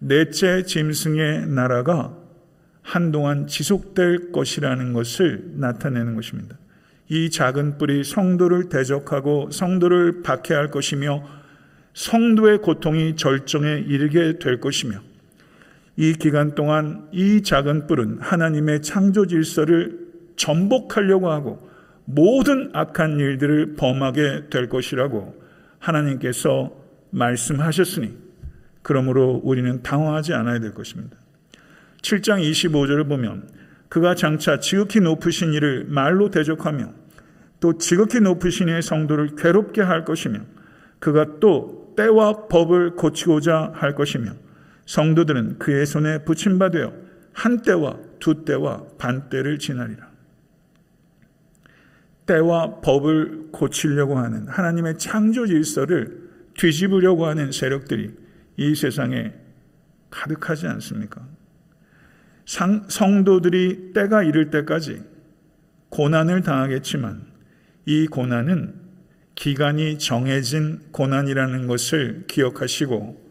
넷째 0.00 0.62
짐승의 0.62 1.46
나라가 1.48 2.16
한동안 2.82 3.46
지속될 3.46 4.32
것이라는 4.32 4.94
것을 4.94 5.52
나타내는 5.56 6.14
것입니다. 6.14 6.56
이 7.08 7.28
작은 7.28 7.76
뿔이 7.76 8.04
성도를 8.04 8.70
대적하고 8.70 9.50
성도를 9.50 10.22
박해할 10.22 10.70
것이며 10.70 11.22
성도의 11.92 12.58
고통이 12.58 13.16
절정에 13.16 13.84
이르게 13.86 14.38
될 14.38 14.60
것이며 14.60 15.00
이 15.96 16.14
기간 16.14 16.54
동안 16.54 17.08
이 17.12 17.42
작은 17.42 17.86
뿔은 17.86 18.20
하나님의 18.20 18.80
창조 18.80 19.26
질서를 19.26 19.98
전복하려고 20.36 21.30
하고 21.30 21.68
모든 22.06 22.70
악한 22.72 23.20
일들을 23.20 23.74
범하게 23.74 24.48
될 24.48 24.68
것이라고 24.70 25.34
하나님께서 25.78 26.72
말씀하셨으니 27.10 28.29
그러므로 28.82 29.40
우리는 29.44 29.82
당황하지 29.82 30.32
않아야 30.34 30.58
될 30.58 30.74
것입니다. 30.74 31.16
7장 32.02 32.42
25절을 32.42 33.08
보면 33.08 33.48
그가 33.88 34.14
장차 34.14 34.60
지극히 34.60 35.00
높으신 35.00 35.52
이를 35.52 35.84
말로 35.88 36.30
대적하며 36.30 36.92
또 37.60 37.76
지극히 37.76 38.20
높으신 38.20 38.68
이의 38.68 38.82
성도를 38.82 39.36
괴롭게 39.36 39.82
할 39.82 40.04
것이며 40.04 40.40
그가 40.98 41.38
또 41.40 41.92
때와 41.96 42.46
법을 42.48 42.96
고치고자 42.96 43.72
할 43.74 43.94
것이며 43.94 44.32
성도들은 44.86 45.58
그의 45.58 45.86
손에 45.86 46.24
붙임받되어 46.24 46.92
한 47.32 47.62
때와 47.62 47.96
두 48.18 48.44
때와 48.44 48.84
반 48.98 49.28
때를 49.28 49.58
지나리라. 49.58 50.08
때와 52.26 52.80
법을 52.80 53.48
고치려고 53.50 54.18
하는 54.18 54.46
하나님의 54.46 54.98
창조 54.98 55.46
질서를 55.46 56.30
뒤집으려고 56.54 57.26
하는 57.26 57.50
세력들이 57.50 58.10
이 58.60 58.74
세상에 58.74 59.32
가득하지 60.10 60.66
않습니까? 60.66 61.26
상, 62.44 62.84
성도들이 62.90 63.94
때가 63.94 64.22
이를 64.22 64.50
때까지 64.50 65.02
고난을 65.88 66.42
당하겠지만 66.42 67.22
이 67.86 68.06
고난은 68.06 68.74
기간이 69.34 69.98
정해진 69.98 70.80
고난이라는 70.92 71.68
것을 71.68 72.24
기억하시고 72.26 73.30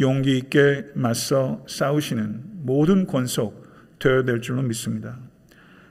용기 0.00 0.36
있게 0.36 0.84
맞서 0.94 1.64
싸우시는 1.66 2.66
모든 2.66 3.06
권속 3.06 3.66
되어야 3.98 4.24
될 4.24 4.42
줄로 4.42 4.60
믿습니다. 4.60 5.18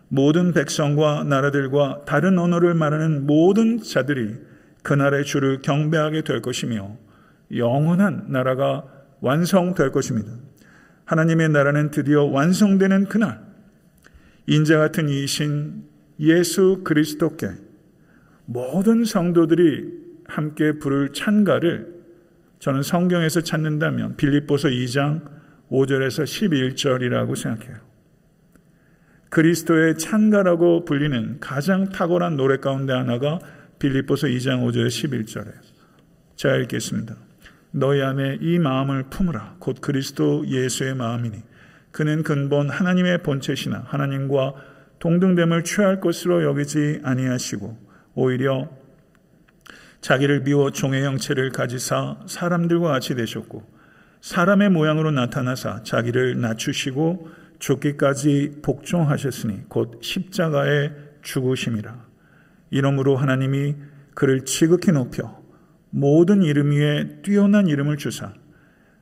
모든 0.07 0.53
백성과 0.53 1.23
나라들과 1.23 2.03
다른 2.05 2.37
언어를 2.37 2.75
말하는 2.75 3.25
모든 3.25 3.81
자들이 3.81 4.35
그날의 4.83 5.25
주를 5.25 5.63
경배하게 5.63 6.21
될 6.21 6.43
것이며 6.43 7.06
영원한 7.55 8.25
나라가 8.29 8.85
완성될 9.21 9.91
것입니다. 9.91 10.31
하나님의 11.05 11.49
나라는 11.49 11.91
드디어 11.91 12.23
완성되는 12.25 13.05
그날 13.05 13.41
인자 14.47 14.77
같은 14.77 15.09
이신 15.09 15.83
예수 16.19 16.81
그리스도께 16.83 17.49
모든 18.45 19.05
성도들이 19.05 20.07
함께 20.25 20.73
부를 20.73 21.13
찬가를 21.13 21.95
저는 22.59 22.81
성경에서 22.81 23.41
찾는다면 23.41 24.17
빌립보서 24.17 24.69
2장 24.69 25.21
5절에서 25.69 26.23
11절이라고 26.23 27.35
생각해요. 27.35 27.77
그리스도의 29.29 29.97
찬가라고 29.97 30.85
불리는 30.85 31.39
가장 31.39 31.89
탁월한 31.89 32.37
노래 32.37 32.57
가운데 32.57 32.93
하나가 32.93 33.39
빌립보서 33.79 34.27
2장 34.27 34.63
5절 34.65 34.87
11절에 34.87 35.51
자 36.35 36.55
읽겠습니다. 36.55 37.26
너희 37.71 38.01
안에 38.01 38.39
이 38.41 38.59
마음을 38.59 39.03
품으라 39.09 39.57
곧 39.59 39.81
그리스도 39.81 40.47
예수의 40.47 40.95
마음이니 40.95 41.43
그는 41.91 42.23
근본 42.23 42.69
하나님의 42.69 43.23
본체시나 43.23 43.85
하나님과 43.87 44.53
동등됨을 44.99 45.63
취할 45.63 45.99
것으로 45.99 46.43
여기지 46.43 47.01
아니하시고 47.03 47.77
오히려 48.15 48.69
자기를 50.01 50.43
비워 50.43 50.71
종의 50.71 51.03
형체를 51.03 51.51
가지사 51.51 52.17
사람들과 52.27 52.89
같이 52.89 53.15
되셨고 53.15 53.77
사람의 54.21 54.69
모양으로 54.69 55.11
나타나사 55.11 55.83
자기를 55.83 56.39
낮추시고 56.41 57.29
죽기까지 57.59 58.59
복종하셨으니 58.61 59.69
곧 59.69 59.99
십자가의 60.01 60.93
죽으심이라. 61.21 62.05
이러므로 62.69 63.15
하나님이 63.15 63.75
그를 64.13 64.45
지극히 64.45 64.91
높여 64.91 65.41
모든 65.89 66.43
이름 66.43 66.71
위에 66.71 67.21
뛰어난 67.21 67.67
이름을 67.67 67.97
주사 67.97 68.33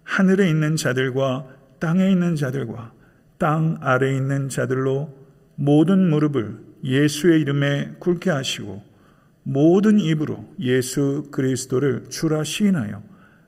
하늘에 0.03 0.49
있는 0.49 0.75
자들과 0.75 1.47
땅에 1.79 2.09
있는 2.11 2.35
자들과 2.35 2.93
땅 3.37 3.77
아래에 3.81 4.15
있는 4.15 4.49
자들로 4.49 5.13
모든 5.55 6.09
무릎을 6.09 6.57
예수의 6.83 7.41
이름에 7.41 7.95
꿇게 7.99 8.29
하시고 8.29 8.83
모든 9.43 9.99
입으로 9.99 10.53
예수 10.59 11.27
그리스도를 11.31 12.09
주라 12.09 12.43
시인하여 12.43 13.03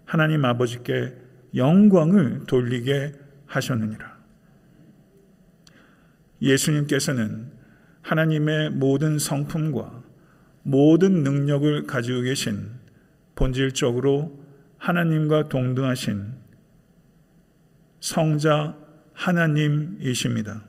하나님 0.05 0.45
아버지께 0.45 1.15
영광을 1.55 2.45
돌리게 2.45 3.13
하셨느니라. 3.45 4.17
예수님께서는 6.41 7.51
하나님의 8.01 8.71
모든 8.71 9.17
성품과 9.17 10.03
모든 10.63 11.23
능력을 11.23 11.87
가지고 11.87 12.21
계신 12.21 12.76
본질적으로 13.37 14.43
하나님과 14.77 15.47
동등하신 15.47 16.33
성자 17.99 18.75
하나님이십니다. 19.13 20.63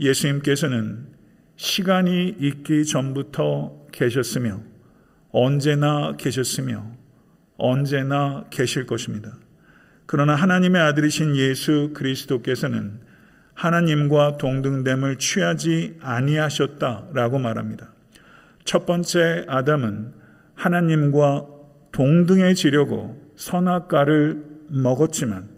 예수님께서는 0.00 1.06
시간이 1.56 2.36
있기 2.40 2.84
전부터 2.84 3.86
계셨으며 3.92 4.60
언제나 5.30 6.16
계셨으며 6.16 6.90
언제나 7.56 8.44
계실 8.50 8.86
것입니다. 8.86 9.36
그러나 10.06 10.34
하나님의 10.34 10.80
아들이신 10.80 11.36
예수 11.36 11.90
그리스도께서는 11.94 13.00
하나님과 13.54 14.38
동등됨을 14.38 15.18
취하지 15.18 15.98
아니하셨다라고 16.00 17.38
말합니다. 17.38 17.92
첫 18.64 18.86
번째 18.86 19.44
아담은 19.48 20.12
하나님과 20.54 21.57
동등해지려고 21.92 23.20
선악과를 23.36 24.44
먹었지만 24.68 25.48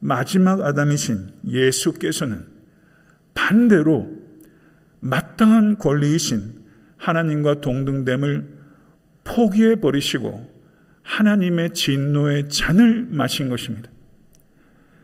마지막 0.00 0.60
아담이신 0.60 1.28
예수께서는 1.46 2.46
반대로 3.34 4.10
마땅한 5.00 5.78
권리이신 5.78 6.64
하나님과 6.96 7.60
동등됨을 7.60 8.48
포기해 9.24 9.76
버리시고 9.76 10.52
하나님의 11.02 11.74
진노의 11.74 12.48
잔을 12.48 13.06
마신 13.10 13.48
것입니다. 13.48 13.90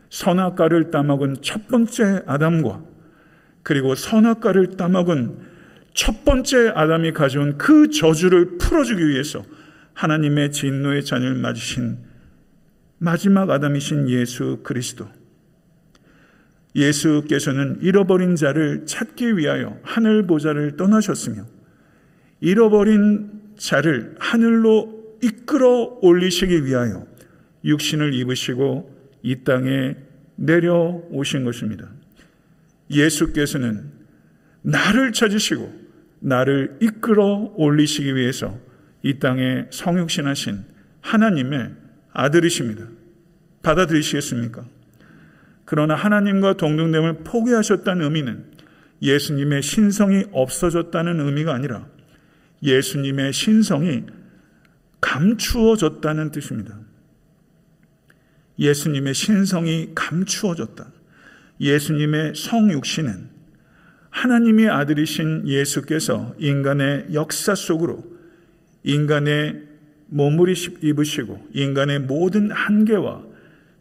선악과를 0.09 0.91
따먹은 0.91 1.37
첫 1.41 1.67
번째 1.67 2.23
아담과 2.25 2.83
그리고 3.63 3.95
선악과를 3.95 4.75
따먹은 4.77 5.51
첫 5.93 6.25
번째 6.25 6.71
아담이 6.75 7.13
가져온 7.13 7.57
그 7.57 7.89
저주를 7.89 8.57
풀어주기 8.57 9.07
위해서 9.07 9.43
하나님의 9.93 10.51
진노의 10.51 11.05
잔을 11.05 11.35
맞으신 11.35 11.97
마지막 12.97 13.49
아담이신 13.49 14.09
예수 14.09 14.59
그리스도. 14.63 15.07
예수께서는 16.75 17.79
잃어버린 17.81 18.35
자를 18.35 18.85
찾기 18.85 19.37
위하여 19.37 19.77
하늘 19.83 20.25
보좌를 20.25 20.77
떠나셨으며 20.77 21.45
잃어버린 22.39 23.29
자를 23.57 24.15
하늘로 24.19 25.17
이끌어 25.21 25.99
올리시기 26.01 26.65
위하여 26.65 27.05
육신을 27.63 28.13
입으시고 28.13 28.95
이 29.23 29.43
땅에 29.43 29.95
내려오신 30.35 31.43
것입니다. 31.43 31.89
예수께서는 32.89 33.91
나를 34.61 35.11
찾으시고 35.11 35.81
나를 36.19 36.77
이끌어 36.81 37.53
올리시기 37.55 38.15
위해서 38.15 38.57
이 39.03 39.19
땅에 39.19 39.65
성육신하신 39.71 40.63
하나님의 41.01 41.71
아들이십니다. 42.13 42.87
받아들이시겠습니까? 43.63 44.65
그러나 45.65 45.95
하나님과 45.95 46.57
동등됨을 46.57 47.23
포기하셨다는 47.23 48.03
의미는 48.03 48.51
예수님의 49.01 49.63
신성이 49.63 50.25
없어졌다는 50.31 51.19
의미가 51.19 51.53
아니라 51.53 51.87
예수님의 52.61 53.33
신성이 53.33 54.05
감추어졌다는 54.99 56.31
뜻입니다. 56.31 56.77
예수님의 58.59 59.13
신성이 59.15 59.91
감추어졌다. 59.95 60.91
예수님의 61.59 62.35
성육신은 62.35 63.29
하나님의 64.11 64.69
아들이신 64.69 65.47
예수께서 65.47 66.35
인간의 66.37 67.07
역사 67.13 67.55
속으로 67.55 68.10
인간의 68.83 69.61
몸을 70.07 70.53
입으시고 70.81 71.47
인간의 71.53 71.99
모든 71.99 72.51
한계와 72.51 73.23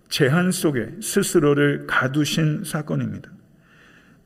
제한 0.08 0.52
속에 0.52 0.90
스스로를 1.00 1.86
가두신 1.86 2.64
사건입니다. 2.64 3.30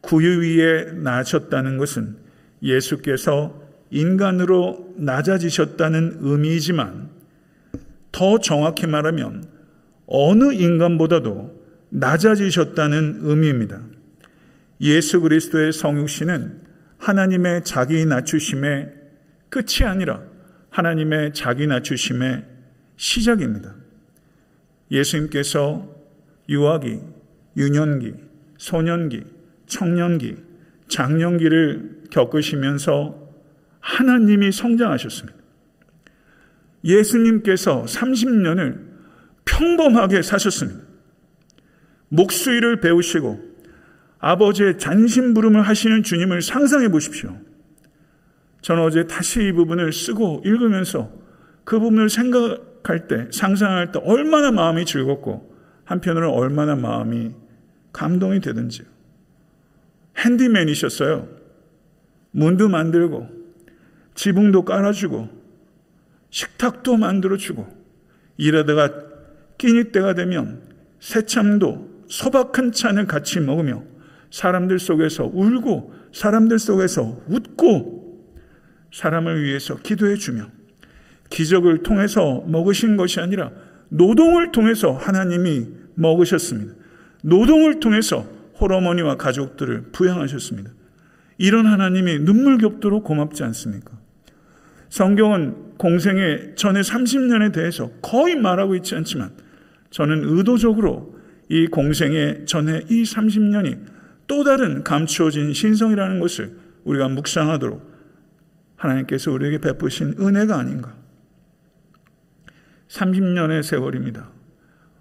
구유 0.00 0.40
위에 0.40 0.92
나셨다는 0.92 1.78
것은 1.78 2.16
예수께서 2.62 3.62
인간으로 3.90 4.94
낮아지셨다는 4.96 6.18
의미이지만 6.20 7.08
더 8.12 8.38
정확히 8.38 8.86
말하면 8.86 9.44
어느 10.06 10.52
인간보다도 10.52 11.64
낮아지셨다는 11.90 13.20
의미입니다. 13.22 13.80
예수 14.80 15.20
그리스도의 15.20 15.72
성육신은 15.72 16.60
하나님의 16.98 17.64
자기 17.64 18.04
낮추심의 18.04 18.92
끝이 19.48 19.86
아니라 19.86 20.22
하나님의 20.74 21.34
자기 21.34 21.68
낮추심의 21.68 22.44
시작입니다. 22.96 23.76
예수님께서 24.90 25.88
유아기, 26.48 26.98
유년기, 27.56 28.14
소년기, 28.58 29.22
청년기, 29.66 30.36
장년기를 30.88 32.02
겪으시면서 32.10 33.16
하나님이 33.78 34.50
성장하셨습니다. 34.50 35.38
예수님께서 36.84 37.84
30년을 37.84 38.80
평범하게 39.44 40.22
사셨습니다. 40.22 40.80
목수일을 42.08 42.80
배우시고 42.80 43.40
아버지의 44.18 44.78
잔심부름을 44.78 45.62
하시는 45.62 46.02
주님을 46.02 46.42
상상해 46.42 46.88
보십시오. 46.88 47.38
저는 48.64 48.82
어제 48.82 49.06
다시 49.06 49.46
이 49.46 49.52
부분을 49.52 49.92
쓰고 49.92 50.40
읽으면서 50.42 51.12
그 51.64 51.78
부분을 51.78 52.08
생각할 52.08 53.08
때, 53.08 53.28
상상할 53.30 53.92
때 53.92 54.00
얼마나 54.02 54.50
마음이 54.50 54.86
즐겁고 54.86 55.54
한편으로 55.84 56.32
얼마나 56.32 56.74
마음이 56.74 57.32
감동이 57.92 58.40
되든지요. 58.40 58.86
핸디맨이셨어요. 60.16 61.28
문도 62.30 62.70
만들고, 62.70 63.28
지붕도 64.14 64.64
깔아주고, 64.64 65.28
식탁도 66.30 66.96
만들어주고, 66.96 67.66
일하다가 68.38 68.94
끼니 69.58 69.92
때가 69.92 70.14
되면 70.14 70.62
새참도 71.00 72.06
소박한 72.08 72.72
찬을 72.72 73.06
같이 73.08 73.40
먹으며 73.40 73.82
사람들 74.30 74.78
속에서 74.78 75.26
울고 75.26 75.92
사람들 76.14 76.58
속에서 76.58 77.20
웃고 77.28 77.93
사람을 78.94 79.42
위해서 79.42 79.76
기도해 79.76 80.14
주며 80.14 80.46
기적을 81.28 81.82
통해서 81.82 82.44
먹으신 82.46 82.96
것이 82.96 83.18
아니라 83.18 83.50
노동을 83.88 84.52
통해서 84.52 84.92
하나님이 84.92 85.66
먹으셨습니다. 85.94 86.74
노동을 87.24 87.80
통해서 87.80 88.24
호러머니와 88.60 89.16
가족들을 89.16 89.86
부양하셨습니다. 89.90 90.70
이런 91.38 91.66
하나님이 91.66 92.20
눈물겹도록 92.20 93.02
고맙지 93.02 93.42
않습니까? 93.42 93.98
성경은 94.90 95.76
공생의 95.76 96.52
전에 96.54 96.80
30년에 96.80 97.52
대해서 97.52 97.90
거의 98.00 98.36
말하고 98.36 98.76
있지 98.76 98.94
않지만 98.94 99.32
저는 99.90 100.22
의도적으로 100.22 101.18
이 101.48 101.66
공생의 101.66 102.46
전에 102.46 102.82
이 102.88 103.02
30년이 103.02 103.76
또 104.28 104.44
다른 104.44 104.84
감추어진 104.84 105.52
신성이라는 105.52 106.20
것을 106.20 106.56
우리가 106.84 107.08
묵상하도록 107.08 107.93
하나님께서 108.84 109.32
우리에게 109.32 109.58
베푸신 109.58 110.16
은혜가 110.20 110.56
아닌가. 110.56 110.94
30년의 112.88 113.62
세월입니다. 113.62 114.30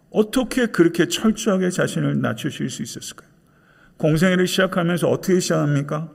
어떻게 0.10 0.68
그렇게 0.68 1.08
철저하게 1.08 1.70
자신을 1.70 2.22
낮추실 2.22 2.70
수 2.70 2.82
있었을까요? 2.82 3.30
공생애를 3.98 4.48
시작하면서 4.48 5.10
어떻게 5.10 5.40
시작합니까? 5.40 6.12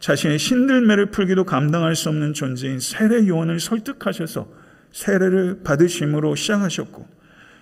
자신의 0.00 0.38
신들매를 0.38 1.10
풀기도 1.10 1.44
감당할 1.44 1.94
수 1.96 2.08
없는 2.08 2.34
존재인 2.34 2.78
세례 2.78 3.26
요원을 3.26 3.60
설득하셔서 3.60 4.48
세례를 4.92 5.62
받으심으로 5.64 6.34
시작하셨고 6.34 7.08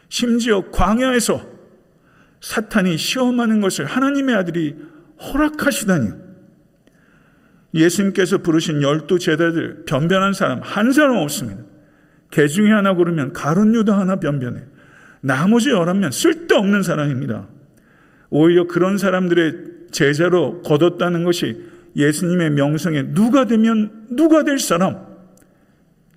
심지어 0.09 0.71
광야에서 0.71 1.47
사탄이 2.41 2.99
시험하는 2.99 3.61
것을 3.61 3.87
하나님의 3.87 4.35
아들이 4.35 4.77
허락하시다니요. 5.21 6.32
예수님께서 7.75 8.39
부르신 8.39 8.83
열두 8.83 9.19
제자들 9.19 9.85
변변한 9.87 10.33
사람 10.33 10.61
한 10.61 10.93
사람 10.93 11.17
없습니다. 11.17 11.63
개 12.31 12.47
중에 12.47 12.71
하나 12.71 12.95
고르면 12.95 13.33
가론 13.33 13.75
유다 13.75 13.99
하나 13.99 14.17
변변해. 14.17 14.63
나머지 15.21 15.71
열하면 15.71 16.11
쓸데없는 16.11 16.83
사람입니다. 16.83 17.49
오히려 18.31 18.67
그런 18.67 18.99
사람들의 18.99 19.73
제자로 19.91 20.63
거뒀다는 20.63 21.25
것이 21.25 21.65
예수님의 21.95 22.51
명성에 22.51 23.13
누가 23.15 23.47
되면 23.47 24.07
누가 24.11 24.43
될 24.43 24.59
사람 24.59 25.07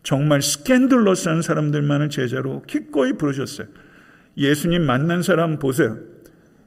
정말 0.04 0.42
스캔들러스한 0.42 1.42
사람들만을 1.42 2.10
제자로 2.10 2.62
기꺼이 2.64 3.14
부르셨어요. 3.14 3.68
예수님 4.38 4.84
만난 4.84 5.22
사람 5.22 5.60
보세요. 5.60 5.98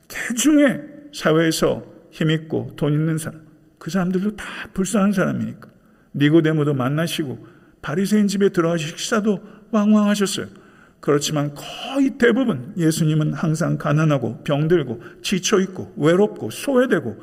대중에 0.09 0.81
사회에서 1.13 1.85
힘있고 2.11 2.73
돈 2.77 2.93
있는 2.93 3.17
사람 3.17 3.48
그 3.79 3.91
사람들도 3.91 4.37
다 4.37 4.45
불쌍한 4.75 5.13
사람이니까 5.13 5.69
니고데모도 6.15 6.75
만나시고 6.75 7.47
바리새인 7.83 8.29
집에 8.29 8.49
들어가시 8.49 8.89
식사도 8.89 9.41
왕왕하셨어요. 9.71 10.47
그렇지만 11.01 11.55
거의 11.55 12.19
대부분 12.19 12.75
예수님은 12.77 13.33
항상 13.33 13.79
가난하고 13.79 14.43
병들고 14.43 15.03
지쳐 15.23 15.61
있고 15.61 15.95
외롭고 15.97 16.51
소외되고 16.51 17.17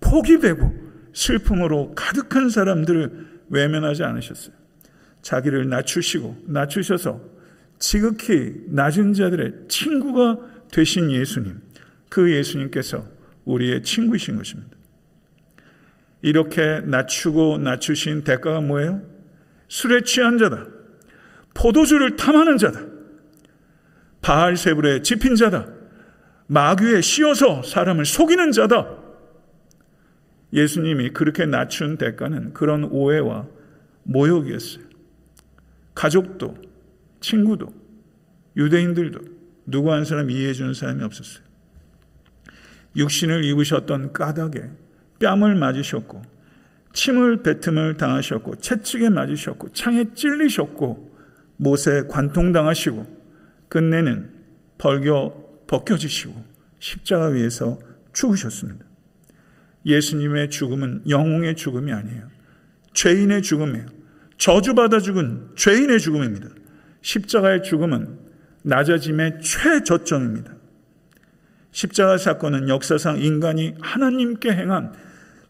포기되고 0.00 0.84
슬픔으로 1.12 1.92
가득한 1.94 2.50
사람들을 2.50 3.42
외면하지 3.50 4.02
않으셨어요. 4.02 4.54
자기를 5.22 5.68
낮추시고 5.68 6.44
낮추셔서 6.46 7.20
지극히 7.78 8.54
낮은 8.68 9.14
자들의 9.14 9.52
친구가 9.68 10.38
되신 10.70 11.10
예수님, 11.10 11.60
그 12.08 12.32
예수님께서 12.32 13.06
우리의 13.44 13.82
친구이신 13.82 14.36
것입니다. 14.36 14.73
이렇게 16.24 16.80
낮추고 16.86 17.58
낮추신 17.58 18.24
대가가 18.24 18.62
뭐예요? 18.62 19.02
술에 19.68 20.00
취한 20.04 20.38
자다. 20.38 20.66
포도주를 21.52 22.16
탐하는 22.16 22.56
자다. 22.56 22.80
바알세불에 24.22 25.02
집힌 25.02 25.36
자다. 25.36 25.68
마귀에 26.46 27.02
씌어서 27.02 27.62
사람을 27.62 28.06
속이는 28.06 28.52
자다. 28.52 28.88
예수님이 30.54 31.10
그렇게 31.10 31.44
낮춘 31.44 31.98
대가는 31.98 32.54
그런 32.54 32.84
오해와 32.84 33.46
모욕이었어요. 34.04 34.82
가족도, 35.94 36.56
친구도, 37.20 37.68
유대인들도 38.56 39.20
누구 39.66 39.92
한 39.92 40.06
사람 40.06 40.30
이해해 40.30 40.54
주는 40.54 40.72
사람이 40.72 41.04
없었어요. 41.04 41.44
육신을 42.96 43.44
입으셨던 43.44 44.14
까닭에 44.14 44.83
뺨을 45.20 45.54
맞으셨고, 45.54 46.22
침을 46.92 47.42
뱉음을 47.42 47.96
당하셨고, 47.96 48.56
채찍에 48.56 49.08
맞으셨고, 49.10 49.72
창에 49.72 50.12
찔리셨고, 50.14 51.16
못에 51.56 52.06
관통당하시고, 52.08 53.06
끝내는 53.68 54.30
벌겨 54.78 55.34
벗겨지시고, 55.66 56.44
십자가 56.78 57.26
위에서 57.26 57.78
죽으셨습니다. 58.12 58.84
예수님의 59.86 60.50
죽음은 60.50 61.02
영웅의 61.08 61.56
죽음이 61.56 61.92
아니에요. 61.92 62.28
죄인의 62.94 63.42
죽음이에요. 63.42 63.86
저주받아 64.38 65.00
죽은 65.00 65.50
죄인의 65.56 66.00
죽음입니다. 66.00 66.48
십자가의 67.02 67.62
죽음은 67.62 68.18
낮아짐의 68.62 69.40
최저점입니다. 69.42 70.53
십자가 71.74 72.16
사건은 72.18 72.68
역사상 72.68 73.18
인간이 73.18 73.74
하나님께 73.80 74.52
행한 74.52 74.94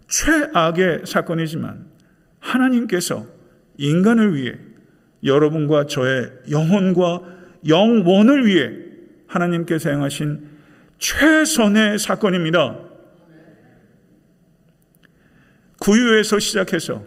최악의 0.09 1.03
사건이지만 1.05 1.85
하나님께서 2.41 3.27
인간을 3.77 4.35
위해 4.35 4.57
여러분과 5.23 5.87
저의 5.87 6.33
영혼과 6.51 7.21
영원을 7.69 8.47
위해 8.47 8.73
하나님께서 9.27 9.91
행하신 9.91 10.49
최선의 10.99 11.99
사건입니다. 11.99 12.79
구유에서 15.79 16.39
시작해서 16.39 17.05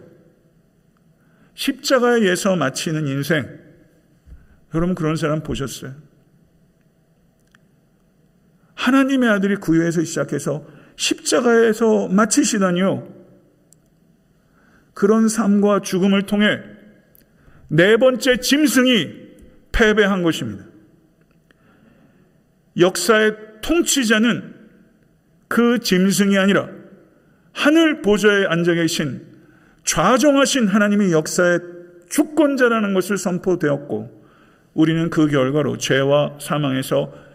십자가에서 1.54 2.54
마치는 2.54 3.08
인생. 3.08 3.48
여러분 4.72 4.94
그런 4.94 5.16
사람 5.16 5.42
보셨어요? 5.42 6.07
하나님의 8.78 9.28
아들이 9.28 9.56
구유에서 9.56 10.04
시작해서 10.04 10.64
십자가에서 10.96 12.08
마치시다니요. 12.08 13.08
그런 14.94 15.28
삶과 15.28 15.80
죽음을 15.80 16.22
통해 16.26 16.60
네 17.68 17.96
번째 17.96 18.38
짐승이 18.38 19.28
패배한 19.72 20.22
것입니다. 20.22 20.64
역사의 22.78 23.36
통치자는 23.62 24.54
그 25.48 25.80
짐승이 25.80 26.38
아니라 26.38 26.68
하늘 27.52 28.00
보좌에 28.00 28.46
앉아 28.46 28.74
계신 28.74 29.26
좌정하신 29.84 30.68
하나님이 30.68 31.12
역사의 31.12 31.58
주권자라는 32.10 32.94
것을 32.94 33.18
선포되었고 33.18 34.22
우리는 34.74 35.10
그 35.10 35.26
결과로 35.26 35.78
죄와 35.78 36.38
사망에서 36.40 37.27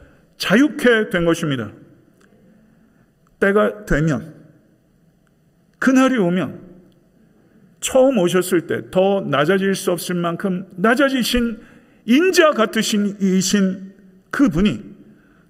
자유케 0.43 1.09
된 1.09 1.23
것입니다. 1.23 1.71
때가 3.39 3.85
되면 3.85 4.33
그날이 5.79 6.17
오면 6.17 6.59
처음 7.79 8.17
오셨을 8.17 8.67
때 8.67 8.89
더 8.91 9.21
낮아질 9.21 9.73
수 9.73 9.93
없을 9.93 10.15
만큼 10.15 10.67
낮아지신 10.75 11.59
인자 12.05 12.51
같으신 12.51 13.15
이신 13.21 13.93
그분이 14.31 14.83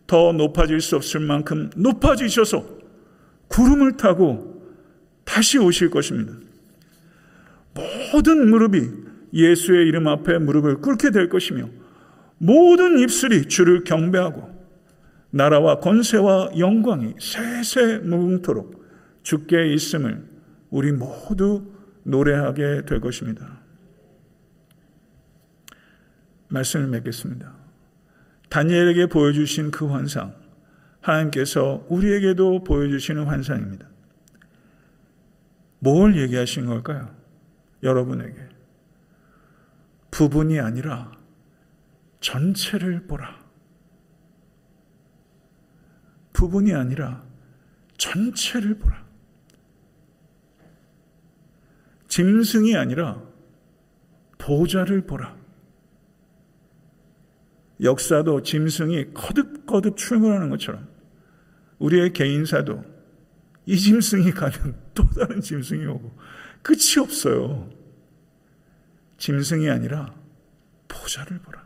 더 0.06 0.32
높아질 0.32 0.80
수 0.80 0.96
없을 0.96 1.22
만큼 1.22 1.72
높아지셔서 1.76 2.64
구름을 3.48 3.98
타고 3.98 4.64
다시 5.24 5.58
오실 5.58 5.90
것입니다. 5.90 6.34
모든 8.14 8.48
무릎이 8.48 8.92
예수의 9.34 9.88
이름 9.88 10.08
앞에 10.08 10.38
무릎을 10.38 10.82
꿇게 10.82 11.10
될 11.10 11.30
것이며 11.30 11.68
모든 12.38 13.00
입술이 13.00 13.48
주를 13.48 13.84
경배하고 13.84 14.53
나라와 15.36 15.80
권세와 15.80 16.52
영광이 16.60 17.16
세세 17.20 18.00
무궁토록 18.04 18.86
주께 19.24 19.74
있음을 19.74 20.24
우리 20.70 20.92
모두 20.92 21.74
노래하게 22.04 22.86
될 22.86 23.02
것입니다. 23.02 23.60
말씀을 26.50 26.88
맺겠습니다. 26.88 27.52
다니엘에게 28.50 29.08
보여주신 29.08 29.72
그 29.72 29.88
환상, 29.88 30.36
하나님께서 31.02 31.84
우리에게도 31.90 32.64
보여주시는 32.64 33.24
환상입니다. 33.24 33.88
뭘 35.80 36.16
얘기하신 36.16 36.68
걸까요? 36.68 37.10
여러분에게. 37.82 38.36
부분이 40.12 40.60
아니라 40.60 41.12
전체를 42.20 43.08
보라. 43.08 43.43
부분이 46.34 46.74
아니라 46.74 47.24
전체를 47.98 48.78
보라. 48.80 49.04
짐승이 52.08 52.76
아니라 52.76 53.22
보좌를 54.38 55.06
보라. 55.06 55.36
역사도 57.82 58.44
짐승이 58.44 59.14
거듭거듭 59.14 59.98
출근하는 59.98 60.50
것처럼 60.50 60.88
우리의 61.80 62.14
개인사도 62.14 62.84
이 63.66 63.78
짐승이 63.78 64.32
가면 64.32 64.76
또 64.94 65.10
다른 65.10 65.42
짐승이 65.42 65.86
오고 65.86 66.18
끝이 66.62 67.00
없어요. 67.02 67.70
짐승이 69.18 69.70
아니라 69.70 70.14
보좌를 70.88 71.40
보라. 71.40 71.64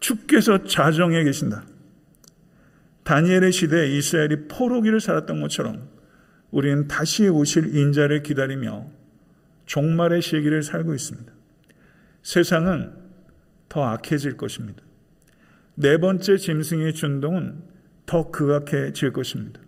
주께서 0.00 0.64
자정해 0.64 1.24
계신다. 1.24 1.64
다니엘의 3.08 3.52
시대에 3.52 3.96
이스라엘이 3.96 4.48
포로기를 4.48 5.00
살았던 5.00 5.40
것처럼 5.40 5.88
우리는 6.50 6.88
다시 6.88 7.26
오실 7.26 7.74
인자를 7.74 8.22
기다리며 8.22 8.84
종말의 9.64 10.20
시기를 10.20 10.62
살고 10.62 10.94
있습니다. 10.94 11.32
세상은 12.22 12.92
더 13.70 13.82
악해질 13.84 14.36
것입니다. 14.36 14.82
네 15.74 15.96
번째 15.96 16.36
짐승의 16.36 16.92
준동은 16.92 17.62
더 18.04 18.30
극악해질 18.30 19.14
것입니다. 19.14 19.62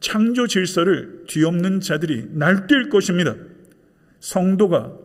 창조 0.00 0.46
질서를 0.46 1.24
뒤엎는 1.28 1.80
자들이 1.80 2.34
날뛸 2.34 2.90
것입니다. 2.90 3.36
성도가 4.18 4.98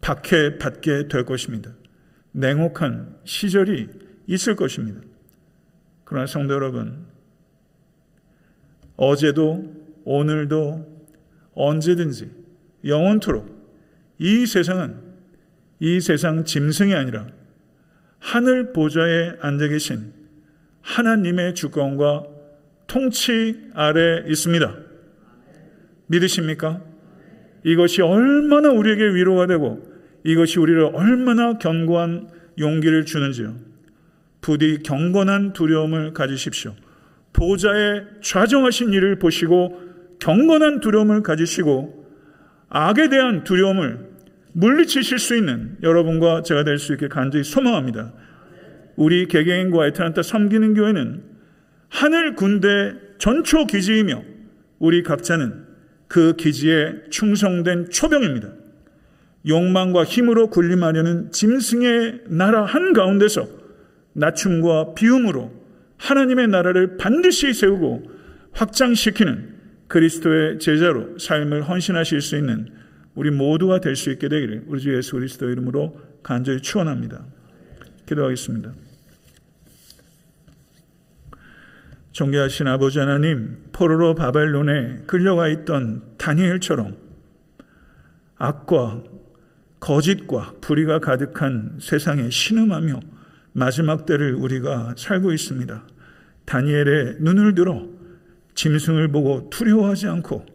박해받게 0.00 1.06
될 1.06 1.24
것입니다. 1.24 1.70
냉혹한 2.32 3.18
시절이 3.22 3.88
있을 4.26 4.56
것입니다. 4.56 5.07
그러나 6.08 6.24
성도 6.26 6.54
여러분, 6.54 7.04
어제도 8.96 9.62
오늘도 10.06 11.04
언제든지 11.52 12.30
영원토록 12.86 13.46
이 14.18 14.46
세상은 14.46 14.96
이 15.80 16.00
세상 16.00 16.46
짐승이 16.46 16.94
아니라 16.94 17.26
하늘 18.20 18.72
보좌에 18.72 19.34
앉아 19.42 19.68
계신 19.68 20.14
하나님의 20.80 21.54
주권과 21.54 22.24
통치 22.86 23.68
아래 23.74 24.24
있습니다. 24.26 24.76
믿으십니까? 26.06 26.82
이것이 27.64 28.00
얼마나 28.00 28.70
우리에게 28.70 29.14
위로가 29.14 29.46
되고 29.46 29.86
이것이 30.24 30.58
우리를 30.58 30.84
얼마나 30.94 31.58
견고한 31.58 32.30
용기를 32.58 33.04
주는지요. 33.04 33.67
부디 34.48 34.78
경건한 34.82 35.52
두려움을 35.52 36.14
가지십시오. 36.14 36.74
보좌에 37.34 38.00
좌정하신 38.22 38.94
일을 38.94 39.18
보시고 39.18 39.78
경건한 40.20 40.80
두려움을 40.80 41.22
가지시고 41.22 42.06
악에 42.70 43.10
대한 43.10 43.44
두려움을 43.44 44.08
물리치실 44.52 45.18
수 45.18 45.36
있는 45.36 45.76
여러분과 45.82 46.40
제가 46.44 46.64
될 46.64 46.78
수 46.78 46.94
있게 46.94 47.08
간절히 47.08 47.44
소망합니다. 47.44 48.14
우리 48.96 49.26
개개인과 49.26 49.88
에트란타 49.88 50.22
섬기는 50.22 50.72
교회는 50.72 51.22
하늘 51.90 52.34
군대 52.34 52.94
전초 53.18 53.66
기지이며 53.66 54.22
우리 54.78 55.02
각자는 55.02 55.66
그 56.08 56.36
기지에 56.36 56.94
충성된 57.10 57.90
초병입니다. 57.90 58.48
욕망과 59.46 60.04
힘으로 60.04 60.48
군림하려는 60.48 61.32
짐승의 61.32 62.20
나라 62.28 62.64
한가운데서 62.64 63.57
낮춤과 64.18 64.94
비움으로 64.94 65.52
하나님의 65.96 66.48
나라를 66.48 66.96
반드시 66.96 67.52
세우고 67.52 68.10
확장시키는 68.52 69.56
그리스도의 69.88 70.58
제자로 70.58 71.18
삶을 71.18 71.62
헌신하실 71.68 72.20
수 72.20 72.36
있는 72.36 72.68
우리 73.14 73.30
모두가 73.30 73.80
될 73.80 73.96
수 73.96 74.10
있게 74.10 74.28
되기를 74.28 74.64
우리 74.66 74.80
주 74.80 74.94
예수 74.94 75.12
그리스도 75.12 75.48
이름으로 75.48 76.00
간절히 76.22 76.60
축원합니다. 76.60 77.24
기도하겠습니다. 78.06 78.72
존귀하신 82.12 82.66
아버지 82.66 82.98
하나님, 82.98 83.58
포로로 83.72 84.14
바벨론에 84.14 85.02
끌려가 85.06 85.48
있던 85.48 86.02
다니엘처럼 86.18 86.96
악과 88.36 89.04
거짓과 89.78 90.54
불의가 90.60 90.98
가득한 90.98 91.78
세상에 91.80 92.30
신음하며 92.30 93.17
마지막 93.58 94.06
때를 94.06 94.34
우리가 94.34 94.94
살고 94.96 95.32
있습니다. 95.32 95.84
다니엘의 96.44 97.16
눈을 97.20 97.54
들어 97.54 97.86
짐승을 98.54 99.08
보고 99.08 99.50
두려워하지 99.50 100.06
않고 100.06 100.46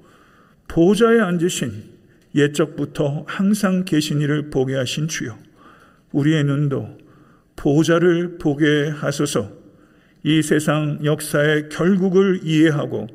보좌에 0.68 1.20
앉으신 1.20 1.94
옛적부터 2.36 3.26
항상 3.28 3.86
계신 3.86 4.22
이를 4.22 4.50
보게 4.50 4.76
하신 4.76 5.08
주여 5.08 5.38
우리의 6.12 6.46
눈도 6.46 6.98
보좌를 7.56 8.38
보게 8.40 8.90
하소서 8.90 9.52
이 10.24 10.42
세상 10.42 11.00
역사의 11.04 11.70
결국을 11.70 12.40
이해하고 12.44 13.08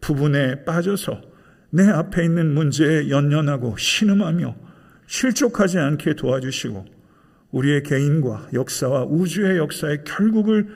부분에 0.00 0.64
빠져서 0.64 1.22
내 1.70 1.88
앞에 1.88 2.24
있는 2.24 2.52
문제에 2.52 3.08
연연하고 3.08 3.76
신음하며 3.76 4.56
실족하지 5.06 5.78
않게 5.78 6.14
도와주시고 6.14 6.97
우리의 7.50 7.82
개인과 7.82 8.48
역사와 8.52 9.04
우주의 9.04 9.58
역사의 9.58 10.04
결국을 10.04 10.68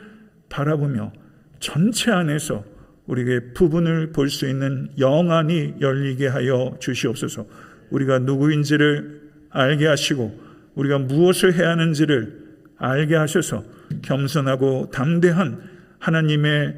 바라보며 0.49 1.13
전체 1.61 2.11
안에서 2.11 2.65
우리에게 3.07 3.53
부분을 3.53 4.13
볼 4.13 4.29
수 4.29 4.49
있는 4.49 4.89
영안이 4.99 5.75
열리게 5.81 6.29
하여 6.29 6.77
주시옵소서. 6.81 7.47
우리가 7.91 8.21
누구인지를 8.21 9.21
알게 9.51 9.87
하시고 9.87 10.41
우리가 10.75 10.99
무엇을 10.99 11.55
해야 11.55 11.71
하는지를 11.71 12.43
알게 12.79 13.15
하셔서 13.17 13.65
겸손하고 14.03 14.91
담대한 14.91 15.63
하나님의 15.99 16.77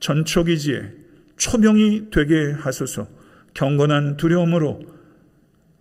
전초기지에 0.00 0.92
초병이 1.36 2.10
되게 2.10 2.52
하소서 2.52 3.08
경건한 3.54 4.16
두려움으로 4.16 4.80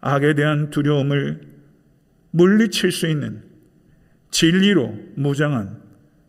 악에 0.01 0.33
대한 0.33 0.69
두려움을 0.69 1.52
물리칠 2.35 2.91
수 2.91 3.07
있는 3.07 3.43
진리로 4.31 4.97
무장한 5.15 5.77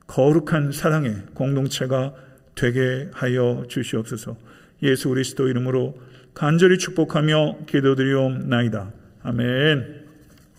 거룩한 0.07 0.73
사랑의 0.73 1.17
공동체가 1.33 2.15
되게 2.55 3.09
하여 3.15 3.65
주시옵소서 3.69 4.37
예수 4.83 5.09
그리스도 5.09 5.49
이름으로 5.49 5.99
간절히 6.35 6.79
축복하며 6.79 7.61
기도드리옵나이다. 7.67 8.93
아멘. 9.23 10.04